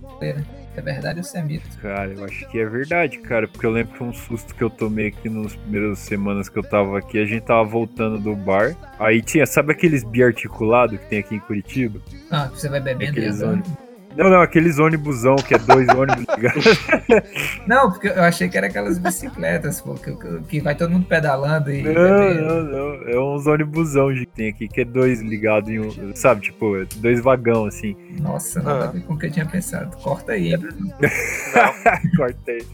É 0.76 0.80
verdade 0.82 1.20
ou 1.20 1.24
se 1.24 1.38
é 1.38 1.42
mito? 1.42 1.66
Cara, 1.80 2.12
eu 2.12 2.24
acho 2.24 2.46
que 2.48 2.58
é 2.58 2.66
verdade, 2.66 3.18
cara, 3.18 3.48
porque 3.48 3.64
eu 3.64 3.70
lembro 3.70 3.92
que 3.92 3.98
foi 3.98 4.06
um 4.08 4.12
susto 4.12 4.54
que 4.54 4.62
eu 4.62 4.68
tomei 4.68 5.08
aqui 5.08 5.28
nas 5.28 5.56
primeiras 5.56 5.98
semanas 6.00 6.50
que 6.50 6.58
eu 6.58 6.62
tava 6.62 6.98
aqui. 6.98 7.18
A 7.18 7.24
gente 7.24 7.44
tava 7.44 7.64
voltando 7.64 8.18
do 8.18 8.36
bar. 8.36 8.76
Aí 8.98 9.22
tinha, 9.22 9.46
sabe 9.46 9.72
aqueles 9.72 10.04
biarticulados 10.04 10.98
que 11.00 11.06
tem 11.06 11.18
aqui 11.20 11.36
em 11.36 11.40
Curitiba? 11.40 11.98
Ah, 12.30 12.48
você 12.48 12.68
vai 12.68 12.80
bebendo 12.80 13.12
Aqueles. 13.12 13.86
Não, 14.16 14.31
não, 14.31 14.40
aqueles 14.40 14.79
ônibusão 14.79 15.37
que 15.37 15.55
é 15.55 15.59
dois 15.59 15.87
ônibus 15.88 16.24
ligados. 16.37 16.64
Não, 17.66 17.90
porque 17.90 18.09
eu 18.09 18.22
achei 18.22 18.48
que 18.48 18.57
era 18.57 18.66
aquelas 18.68 18.98
bicicletas, 18.98 19.81
pô, 19.81 19.94
que, 19.94 20.16
que- 20.48 20.61
vai 20.61 20.74
todo 20.74 20.90
mundo 20.90 21.07
pedalando 21.07 21.70
e. 21.70 21.83
Não, 21.83 22.35
não, 22.35 22.62
não. 22.64 23.09
É 23.09 23.18
uns 23.20 23.46
ônibusão 23.46 24.09
que 24.14 24.26
tem 24.26 24.48
aqui, 24.50 24.68
que 24.68 24.81
é 24.81 24.85
dois 24.85 25.20
ligados 25.20 25.68
em 25.68 25.79
um. 25.81 26.14
Sabe, 26.14 26.40
tipo, 26.42 26.76
é 26.76 26.85
dois 26.96 27.20
vagão 27.20 27.66
assim. 27.66 27.96
Nossa, 28.20 28.62
nada 28.62 28.85
a 28.87 28.90
ver 28.90 29.02
com 29.02 29.14
o 29.14 29.18
que 29.18 29.26
eu 29.26 29.31
tinha 29.31 29.46
pensado. 29.46 29.96
Corta 29.98 30.33
aí. 30.33 30.55
Cortei. 32.16 32.64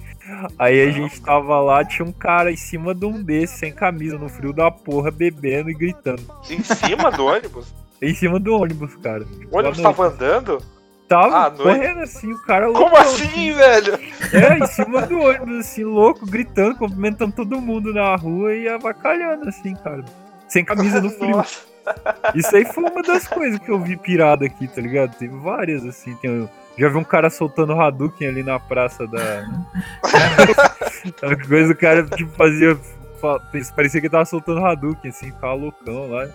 Aí 0.59 0.89
a 0.89 0.91
gente 0.93 1.21
tava 1.21 1.61
lá, 1.61 1.85
tinha 1.85 2.07
um 2.07 2.13
cara 2.13 2.51
em 2.53 2.57
cima 2.57 2.95
de 2.95 3.05
um 3.05 3.23
desses, 3.23 3.59
sem 3.59 3.73
camisa, 3.73 4.17
no 4.19 4.29
frio 4.29 4.53
da 4.53 4.71
porra, 4.71 5.11
bebendo 5.11 5.69
e 5.71 5.75
gritando. 5.75 6.23
Em 6.49 6.63
cima 6.63 7.11
do 7.11 7.27
ônibus? 7.27 7.75
Em 8.01 8.15
cima 8.15 8.39
do 8.39 8.55
ônibus, 8.55 8.95
cara. 9.03 9.25
O 9.51 9.59
ônibus 9.59 9.81
tava 9.81 10.07
andando? 10.09 10.59
Tava 11.13 11.37
Ah, 11.37 11.45
à 11.47 11.51
noite? 11.51 11.63
correndo 11.63 12.01
assim, 12.01 12.33
o 12.33 12.39
cara 12.43 12.67
Como 12.67 12.79
loucão, 12.81 12.99
assim, 13.01 13.53
velho? 13.53 13.99
É, 14.33 14.59
em 14.59 14.67
cima 14.67 15.03
do 15.03 15.21
ônibus, 15.21 15.59
assim, 15.59 15.85
louco, 15.85 16.25
gritando, 16.25 16.77
cumprimentando 16.77 17.33
todo 17.33 17.61
mundo 17.61 17.93
na 17.93 18.15
rua 18.17 18.55
e 18.55 18.69
avacalhando, 18.69 19.49
assim, 19.49 19.75
cara. 19.75 20.05
Sem 20.49 20.65
camisa 20.65 21.01
no 21.01 21.11
frio. 21.11 21.45
Isso 22.35 22.55
aí 22.55 22.65
foi 22.65 22.85
uma 22.85 23.03
das 23.03 23.27
coisas 23.27 23.59
que 23.59 23.69
eu 23.71 23.79
vi 23.81 23.97
pirada 23.97 24.47
aqui, 24.47 24.69
tá 24.69 24.81
ligado? 24.81 25.17
Teve 25.17 25.37
várias, 25.37 25.85
assim. 25.85 26.15
Tem, 26.17 26.49
já 26.79 26.89
vi 26.89 26.97
um 26.97 27.05
cara 27.05 27.29
soltando 27.29 27.73
Hadouken 27.79 28.29
ali 28.29 28.43
na 28.43 28.59
praça 28.59 29.07
da. 29.07 29.45
A 31.23 31.47
coisa 31.49 31.73
o 31.73 31.77
cara 31.77 32.05
tipo, 32.05 32.31
fazia. 32.33 32.79
Parecia 33.23 34.01
que 34.01 34.07
ele 34.07 34.11
tava 34.11 34.25
soltando 34.25 34.65
Hadouken, 34.65 35.11
assim, 35.11 35.27
ficava 35.27 35.55
loucão 35.55 36.11
lá. 36.11 36.29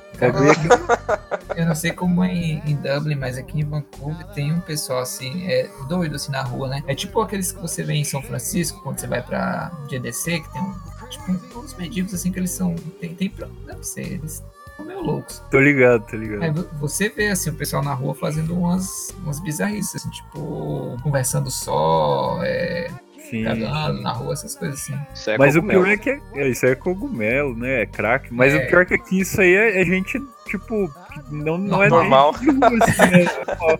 Eu 1.56 1.65
não 1.65 1.76
sei 1.76 1.91
como 1.91 2.23
é 2.23 2.34
em, 2.34 2.76
Dublin, 2.76 3.15
mas 3.15 3.38
aqui 3.38 3.60
em 3.60 3.65
Vancouver 3.65 4.26
tem 4.28 4.54
um 4.54 4.62
pessoal 4.62 5.00
assim, 5.00 5.45
é 5.47 5.69
doido 5.88 6.15
assim 6.15 6.32
na 6.32 6.41
rua, 6.43 6.67
né? 6.69 6.84
É 6.88 6.95
tipo 6.95 7.19
aqueles 7.19 7.52
que 7.52 7.62
você 7.62 7.84
vê 7.84 7.93
em 7.93 8.04
São 8.04 8.21
Francisco, 8.21 8.82
quando 8.84 9.00
você 9.00 9.08
vai 9.08 9.21
pra 9.21 9.71
GDC, 9.89 10.39
que 10.39 10.54
tem 10.54 10.62
um. 10.62 10.97
Tipo, 11.10 11.60
uns 11.60 11.73
mendigos 11.76 12.13
assim 12.13 12.32
que 12.32 12.39
eles 12.39 12.52
são. 12.52 12.76
Tem, 13.00 13.15
tem 13.15 13.30
pra. 13.30 13.47
Não 13.65 13.82
sei, 13.82 14.06
eles 14.15 14.43
são 14.76 14.86
meio 14.86 15.02
loucos. 15.02 15.41
Tô 15.50 15.60
ligado, 15.60 16.06
tô 16.06 16.17
ligado. 16.17 16.43
Aí 16.43 16.52
você 16.80 17.10
vê 17.10 17.30
assim, 17.30 17.50
o 17.50 17.54
pessoal 17.54 17.82
na 17.82 17.93
rua 17.93 18.13
fazendo 18.13 18.54
umas, 18.54 19.15
umas 19.23 19.39
bizarrices, 19.39 19.95
assim, 19.95 20.10
tipo, 20.10 20.97
conversando 21.02 21.50
só, 21.50 22.39
é, 22.43 22.91
Sim. 23.30 23.44
cagando 23.44 24.02
na 24.02 24.12
rua, 24.12 24.34
essas 24.34 24.56
coisas 24.56 24.80
assim. 24.80 25.38
Mas 25.38 25.56
o 25.56 25.63
pior 25.63 25.88
é 25.88 25.98
que 25.98 26.10
é, 26.10 26.22
é, 26.36 26.48
isso 26.48 26.66
é 26.66 26.76
cogumelo, 26.76 27.56
né? 27.56 27.82
É 27.82 27.86
crack. 27.86 28.34
Mas 28.34 28.54
É. 28.54 28.58
o 28.58 28.68
pior 28.68 28.82
é 28.82 28.86
que 28.86 28.94
aqui 28.94 29.20
isso 29.22 29.40
aí 29.42 29.54
é, 29.54 29.82
é 29.82 29.86
gente, 29.86 30.20
tipo, 30.46 30.90
não, 31.32 31.58
não 31.58 31.84
é 31.84 31.89
Normal. 31.89 32.32
assim, 32.32 32.51
né? 32.51 33.25
Ó, 33.60 33.77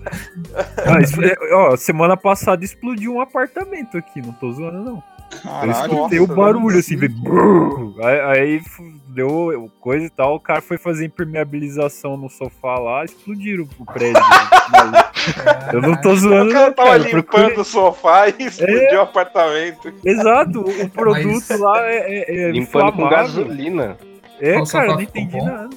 é- 1.24 1.54
ó, 1.56 1.78
semana 1.78 2.16
passada 2.18 2.64
explodiu 2.64 3.14
um 3.16 3.22
apartamento 3.22 3.98
aqui, 3.98 4.22
não 4.22 4.34
tô 4.34 4.52
zoando, 4.52 4.80
não. 4.84 5.04
Eu 5.30 5.42
Caralho, 5.44 5.72
escutei 5.72 6.20
nossa, 6.20 6.32
o 6.32 6.36
barulho 6.36 6.78
é 6.78 6.80
assim, 6.80 6.96
veio 6.96 7.96
aí, 8.02 8.20
aí 8.40 8.62
deu 9.10 9.70
coisa 9.82 10.06
e 10.06 10.10
tal, 10.10 10.36
o 10.36 10.40
cara 10.40 10.62
foi 10.62 10.78
fazer 10.78 11.06
impermeabilização 11.06 12.16
no 12.16 12.30
sofá 12.30 12.80
lá, 12.80 13.04
explodiram 13.04 13.68
o 13.78 13.86
prédio. 13.86 14.22
Eu 15.74 15.82
não 15.82 16.00
tô 16.00 16.16
zoando, 16.16 16.50
O 16.50 16.54
cara 16.54 16.72
tava 16.72 16.90
cara. 16.92 16.98
limpando 17.04 17.24
procure- 17.26 17.60
o 17.60 17.64
sofá 17.66 18.30
e 18.30 18.44
explodiu 18.44 19.00
o 19.00 19.02
apartamento. 19.02 19.94
Exato, 20.06 20.62
o 20.62 20.90
produto 20.92 21.58
lá 21.60 21.86
é, 21.86 21.98
é, 21.98 22.44
é 22.48 22.52
Limpando 22.52 22.94
com 22.94 23.10
gasolina. 23.10 23.98
É, 24.40 24.54
Qual 24.54 24.68
cara, 24.68 24.88
eu 24.88 24.94
não 24.96 25.02
entendi 25.02 25.38
bom? 25.38 25.46
nada. 25.46 25.70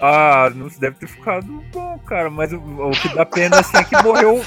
Ah, 0.00 0.50
não 0.54 0.68
deve 0.78 0.96
ter 0.96 1.06
ficado 1.06 1.46
bom, 1.72 1.98
cara, 2.00 2.28
mas 2.28 2.52
o, 2.52 2.56
o 2.58 2.90
que 2.90 3.14
dá 3.14 3.24
pena 3.24 3.60
assim 3.60 3.76
é 3.78 3.84
que 3.84 4.02
morreu. 4.02 4.42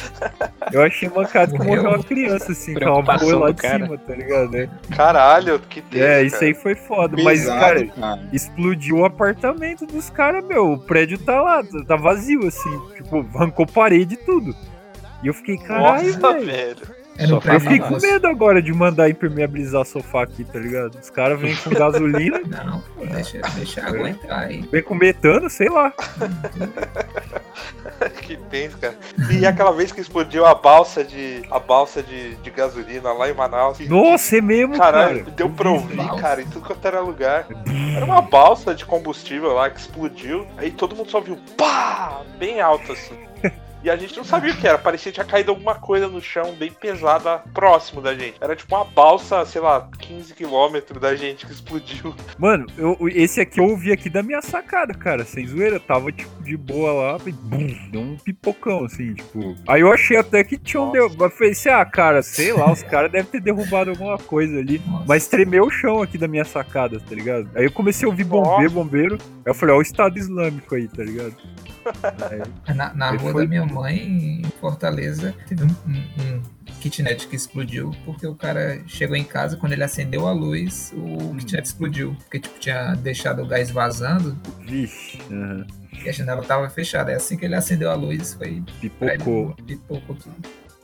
Eu 0.72 0.84
achei 0.84 1.10
mancado 1.10 1.54
que 1.54 1.66
Morreu? 1.66 1.90
uma 1.90 2.04
criança, 2.04 2.52
assim, 2.52 2.74
com 2.76 2.86
uma 2.86 3.18
boa 3.18 3.40
lá 3.40 3.52
de 3.52 3.62
cara. 3.62 3.84
cima, 3.86 3.98
tá 3.98 4.14
ligado? 4.16 4.52
né? 4.52 4.70
Caralho, 4.96 5.60
que 5.60 5.82
triste, 5.82 6.06
É, 6.06 6.22
isso 6.24 6.36
cara. 6.36 6.46
aí 6.48 6.54
foi 6.54 6.76
foda. 6.76 7.18
mas, 7.24 7.40
Pesado, 7.42 7.60
cara, 7.60 7.86
cara. 7.88 8.30
explodiu 8.32 8.98
o 8.98 9.06
apartamento 9.06 9.86
dos 9.86 10.10
caras, 10.10 10.44
meu. 10.46 10.74
O 10.74 10.80
prédio 10.80 11.18
tá 11.18 11.42
lá, 11.42 11.64
tá- 11.64 11.84
tá 11.88 11.96
vazio, 11.96 12.48
assim. 12.48 12.80
Tipo, 12.96 13.26
arrancou 13.36 13.66
parede 13.66 14.14
e 14.14 14.18
tudo. 14.18 14.56
E 15.24 15.28
eu 15.28 15.34
fiquei, 15.34 15.58
caralho, 15.58 16.14
Nossa, 16.20 16.34
velho. 16.34 16.46
velho. 16.46 16.99
No 17.28 17.42
Eu 17.44 17.60
fiquei 17.60 17.80
com 17.80 17.98
medo 17.98 18.28
agora 18.28 18.62
de 18.62 18.72
mandar 18.74 19.10
impermeabilizar 19.10 19.86
sofá 19.86 20.24
aqui, 20.24 20.44
tá 20.44 20.60
ligado? 20.60 20.98
Os 21.00 21.10
caras 21.10 21.40
vêm 21.40 21.56
com 21.56 21.70
gasolina. 21.72 22.40
Não, 22.48 22.82
pô, 22.82 23.06
deixa, 23.06 23.40
deixa 23.56 23.82
a 23.82 23.88
água 23.88 24.10
entrar 24.10 24.40
aí. 24.40 24.62
Vem 24.72 24.84
com 24.84 24.96
metano, 24.96 25.50
sei 25.50 25.70
lá. 25.70 25.94
que 28.22 28.38
tenso, 28.50 28.78
cara. 28.78 28.96
E 29.32 29.46
aquela 29.46 29.72
vez 29.72 29.92
que 29.92 30.00
explodiu 30.00 30.46
a 30.46 30.56
balsa 30.56 31.04
de 31.04 31.42
a 31.52 31.60
balsa 31.60 32.02
de, 32.02 32.36
de 32.36 32.50
gasolina 32.50 33.12
lá 33.12 33.30
em 33.30 33.34
Manaus. 33.34 33.80
Nossa, 33.82 34.38
é 34.38 34.42
mesmo, 34.42 34.78
Caralho, 34.78 35.26
cara. 35.26 35.36
deu 35.36 35.50
pra 35.50 35.70
ouvir, 35.70 35.98
cara, 36.22 36.42
em 36.42 36.48
tudo 36.48 36.66
quanto 36.66 36.88
era 36.88 37.02
lugar. 37.02 37.48
Era 37.96 38.06
uma 38.06 38.22
balsa 38.22 38.74
de 38.74 38.86
combustível 38.86 39.54
lá 39.54 39.70
que 39.70 39.80
explodiu. 39.80 40.48
Aí 40.58 40.72
todo 40.72 40.96
mundo 40.96 41.10
só 41.10 41.20
viu 41.20 41.38
pá! 41.58 42.22
Bem 42.38 42.62
alto 42.62 42.94
assim. 42.94 43.16
E 43.84 43.90
a 43.90 43.96
gente 43.96 44.16
não 44.18 44.24
sabia 44.26 44.52
o 44.52 44.58
que 44.58 44.68
era, 44.68 44.78
parecia 44.78 45.12
que 45.12 45.16
tinha 45.16 45.26
caído 45.26 45.52
alguma 45.52 45.76
coisa 45.76 46.08
no 46.08 46.22
chão 46.22 46.54
bem 46.54 46.70
pesada 46.72 47.42
próximo 47.54 48.02
da 48.02 48.14
gente. 48.14 48.36
Era 48.42 48.56
tipo 48.56 48.76
uma 48.76 48.84
balsa, 48.84 49.46
sei 49.46 49.62
lá, 49.62 49.88
15 50.00 50.34
quilômetros 50.34 51.00
da 51.02 51.16
gente 51.16 51.46
que 51.46 51.52
explodiu. 51.54 52.14
Mano, 52.38 52.66
eu, 52.78 52.98
esse 53.08 53.40
aqui 53.40 53.60
eu 53.60 53.66
ouvi 53.66 53.92
aqui 53.94 54.10
da 54.10 54.22
minha 54.22 54.42
sacada, 54.42 54.94
cara. 54.94 55.24
Sem 55.24 55.48
zoeira, 55.48 55.78
eu 55.78 55.80
tava, 55.80 56.12
tipo, 56.12 56.44
de 56.44 56.58
boa 56.58 56.92
lá, 56.92 57.20
e 57.26 57.32
bum, 57.32 57.68
deu 57.90 58.02
um 58.02 58.18
pipocão, 58.18 58.84
assim, 58.84 59.14
tipo. 59.14 59.56
Aí 59.68 59.80
eu 59.82 59.94
achei 59.94 60.18
até 60.18 60.44
que 60.44 60.58
tinha 60.58 60.82
um. 60.82 60.92
Deu... 60.92 61.10
Eu 61.20 61.30
pensei, 61.30 61.72
ah, 61.72 61.86
cara, 61.86 62.22
sei 62.22 62.52
lá, 62.52 62.70
os 62.72 62.84
caras 62.84 63.10
devem 63.12 63.32
ter 63.32 63.40
derrubado 63.40 63.92
alguma 63.92 64.18
coisa 64.18 64.58
ali. 64.60 64.82
Mas 65.08 65.28
tremeu 65.28 65.64
o 65.66 65.72
chão 65.72 66.02
aqui 66.02 66.18
da 66.18 66.28
minha 66.28 66.44
sacada, 66.44 67.00
tá 67.00 67.16
ligado? 67.16 67.50
Aí 67.56 67.64
eu 67.64 67.72
comecei 67.72 68.06
a 68.06 68.10
ouvir 68.10 68.26
bombeiro, 68.26 68.72
bombeiro. 68.72 69.18
Aí 69.22 69.52
eu 69.52 69.54
falei, 69.54 69.74
ó, 69.76 69.78
o 69.78 69.82
Estado 69.82 70.18
Islâmico 70.20 70.76
aí, 70.76 70.88
tá 70.90 71.02
ligado? 71.04 71.34
Aí- 72.68 72.76
Na, 72.76 72.94
na 72.94 73.12
rua 73.12 73.32
foi- 73.32 73.44
da 73.44 73.50
minha 73.50 73.66
mãe, 73.70 74.42
em 74.42 74.44
Fortaleza, 74.60 75.34
teve 75.48 75.64
um, 75.64 75.68
um- 75.88 76.24
um 76.38 76.42
kitnet 76.80 77.28
que 77.28 77.36
explodiu 77.36 77.92
porque 78.06 78.26
o 78.28 78.36
cara 78.36 78.82
chegou 78.88 79.16
em 79.16 79.24
casa, 79.24 79.58
quando 79.58 79.74
ele 79.74 79.84
acendeu 79.84 80.28
a 80.28 80.32
luz, 80.32 80.94
o 80.96 81.36
kitnet 81.36 81.66
explodiu. 81.66 82.16
Porque, 82.24 82.40
tipo, 82.40 82.60
tinha 82.60 82.94
deixado 82.96 83.42
o 83.44 83.48
gás 83.48 83.70
vazando 83.72 84.38
Vixe. 84.66 85.20
aham. 85.32 85.66
e 86.04 86.10
a 86.10 86.12
janela 86.12 86.42
tava 86.44 86.70
fechada. 86.70 87.12
É 87.12 87.16
assim 87.16 87.36
que 87.38 87.46
ele 87.46 87.56
acendeu 87.56 87.90
a 87.92 87.96
luz, 87.96 88.34
foi... 88.34 88.64
Pipocou. 88.82 89.56
Pipocou 89.66 90.16
tudo. 90.16 90.36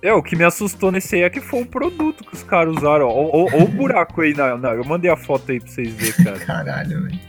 É, 0.01 0.13
o 0.13 0.21
que 0.21 0.35
me 0.35 0.43
assustou 0.43 0.91
nesse 0.91 1.15
aí 1.15 1.21
é 1.23 1.29
que 1.29 1.41
foi 1.41 1.63
o 1.63 1.65
produto 1.65 2.23
que 2.23 2.33
os 2.35 2.43
caras 2.43 2.75
usaram. 2.77 3.07
Ó, 3.07 3.29
ó, 3.33 3.47
ó 3.51 3.63
o 3.63 3.67
buraco 3.67 4.21
aí. 4.21 4.33
Na, 4.35 4.55
na- 4.57 4.73
eu 4.73 4.83
mandei 4.83 5.09
a 5.09 5.15
foto 5.17 5.51
aí 5.51 5.59
pra 5.59 5.67
vocês 5.69 5.91
verem, 5.93 6.13
cara. 6.23 6.37
Caralho, 6.45 7.03
velho. 7.03 7.19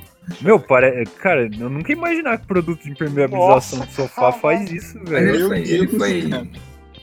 Meu, 0.41 0.59
pare... 0.59 1.05
cara, 1.19 1.49
eu 1.59 1.71
nunca 1.71 1.93
ia 1.93 1.97
imaginar 1.97 2.39
que 2.39 2.47
produto 2.47 2.83
de 2.83 2.91
impermeabilização 2.91 3.79
Nossa, 3.79 3.87
de 3.87 3.95
sofá 3.95 4.33
faz 4.33 4.71
isso, 4.71 4.99
velho. 5.05 5.35
ele 5.35 5.49
foi, 5.49 5.61
ele 5.69 5.89
foi, 5.89 6.31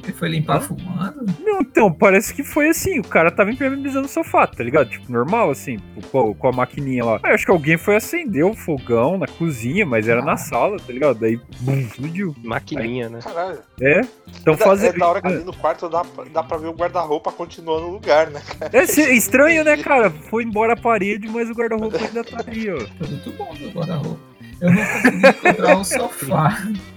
ele 0.03 0.13
foi 0.13 0.29
limpar 0.29 0.61
fumando? 0.61 1.25
Não, 1.39 1.61
então, 1.61 1.91
parece 1.91 2.33
que 2.33 2.43
foi 2.43 2.69
assim, 2.69 2.99
o 2.99 3.03
cara 3.03 3.31
tava 3.31 3.51
impermeabilizando 3.51 4.05
o 4.05 4.09
sofá, 4.09 4.45
tá 4.47 4.63
ligado? 4.63 4.89
Tipo, 4.89 5.11
normal, 5.11 5.49
assim, 5.51 5.77
com, 6.11 6.33
com 6.33 6.47
a 6.47 6.51
maquininha 6.51 7.03
lá. 7.05 7.19
Aí 7.23 7.31
eu 7.31 7.35
acho 7.35 7.45
que 7.45 7.51
alguém 7.51 7.77
foi 7.77 7.95
acender 7.95 8.45
o 8.45 8.53
fogão 8.53 9.17
na 9.17 9.27
cozinha, 9.27 9.85
mas 9.85 10.07
era 10.07 10.21
na 10.21 10.37
sala, 10.37 10.77
tá 10.77 10.91
ligado? 10.91 11.19
Daí, 11.19 11.39
bum, 11.61 11.79
explodiu. 11.79 12.35
Maquininha, 12.43 13.09
né? 13.09 13.19
Caralho. 13.23 13.59
É? 13.81 14.01
Então 14.41 14.53
É 14.53 14.57
fazendo... 14.57 14.95
É 14.95 14.99
da 14.99 15.07
hora 15.07 15.21
que 15.21 15.27
ali 15.27 15.43
no 15.43 15.53
quarto 15.53 15.87
dá, 15.89 16.03
dá 16.31 16.43
pra 16.43 16.57
ver 16.57 16.67
o 16.67 16.73
guarda-roupa 16.73 17.31
continuando 17.31 17.81
no 17.81 17.89
lugar, 17.93 18.29
né, 18.29 18.41
cara? 18.59 18.69
É 18.77 18.85
se- 18.85 19.01
estranho, 19.15 19.63
né, 19.63 19.77
cara? 19.77 20.09
Foi 20.09 20.43
embora 20.43 20.73
a 20.73 20.77
parede, 20.77 21.27
mas 21.29 21.49
o 21.49 21.53
guarda-roupa 21.53 21.97
ainda 21.97 22.23
tá 22.23 22.37
aí, 22.47 22.69
ó. 22.69 22.77
Produto 22.97 23.31
bom 23.37 23.53
do 23.53 23.69
guarda-roupa. 23.71 24.19
Eu 24.61 24.71
não 24.71 24.85
consegui 24.85 25.27
encontrar 25.27 25.77
o 25.77 25.83
sofá. 25.83 26.57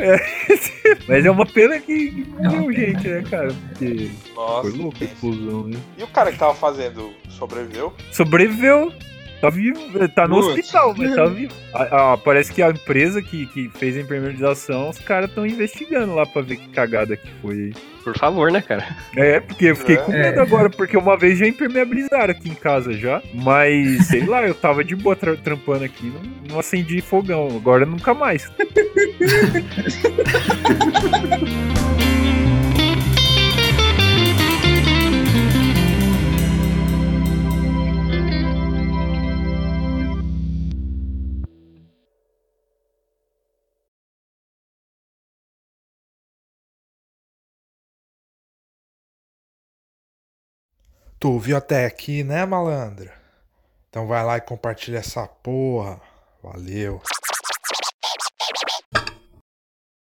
É, 0.00 0.16
mas 1.06 1.26
é 1.26 1.30
uma 1.30 1.44
pena 1.44 1.78
que 1.78 2.10
que 2.10 2.24
morreu 2.42 2.72
gente, 2.72 3.06
né, 3.06 3.22
cara? 3.28 3.54
Porque 3.68 4.10
Nossa, 4.34 4.62
foi 4.62 4.78
louco 4.78 4.96
a 5.00 5.04
explosão, 5.04 5.68
né? 5.68 5.78
E 5.98 6.02
o 6.02 6.06
cara 6.06 6.32
que 6.32 6.38
tava 6.38 6.54
fazendo 6.54 7.12
sobreviveu? 7.28 7.92
Sobreviveu. 8.10 8.92
Tá 9.40 9.48
vivo, 9.48 9.80
tá 10.10 10.28
no 10.28 10.34
Putz. 10.36 10.48
hospital, 10.48 10.94
mas 10.98 11.14
tá 11.14 11.24
vivo. 11.24 11.52
Ah, 11.74 12.12
ah, 12.12 12.16
parece 12.18 12.52
que 12.52 12.62
a 12.62 12.68
empresa 12.70 13.22
que, 13.22 13.46
que 13.46 13.68
fez 13.70 13.96
a 13.96 14.00
impermeabilização, 14.00 14.90
os 14.90 14.98
caras 14.98 15.30
estão 15.30 15.46
investigando 15.46 16.14
lá 16.14 16.26
pra 16.26 16.42
ver 16.42 16.56
que 16.56 16.68
cagada 16.68 17.16
que 17.16 17.28
foi 17.40 17.54
aí. 17.54 17.72
Por 18.04 18.16
favor, 18.18 18.50
né, 18.50 18.60
cara? 18.62 18.86
É, 19.16 19.40
porque 19.40 19.66
eu 19.66 19.76
fiquei 19.76 19.96
É. 19.96 19.98
com 19.98 20.12
medo 20.12 20.40
agora, 20.40 20.68
porque 20.70 20.96
uma 20.96 21.16
vez 21.16 21.38
já 21.38 21.46
impermeabilizaram 21.46 22.30
aqui 22.32 22.48
em 22.50 22.54
casa 22.54 22.92
já. 22.92 23.22
Mas, 23.34 24.08
sei 24.08 24.24
lá, 24.26 24.46
eu 24.46 24.54
tava 24.54 24.82
de 24.84 24.94
boa 24.96 25.14
tra- 25.16 25.36
trampando 25.36 25.84
aqui, 25.84 26.06
não, 26.06 26.20
não 26.54 26.60
acendi 26.60 27.00
fogão. 27.00 27.48
Agora 27.56 27.86
nunca 27.86 28.12
mais. 28.14 28.50
Tu 51.20 51.38
viu 51.38 51.54
até 51.54 51.84
aqui, 51.84 52.24
né, 52.24 52.46
malandro? 52.46 53.10
Então 53.90 54.06
vai 54.06 54.24
lá 54.24 54.38
e 54.38 54.40
compartilha 54.40 54.96
essa 54.96 55.28
porra. 55.28 56.00
Valeu. 56.42 57.02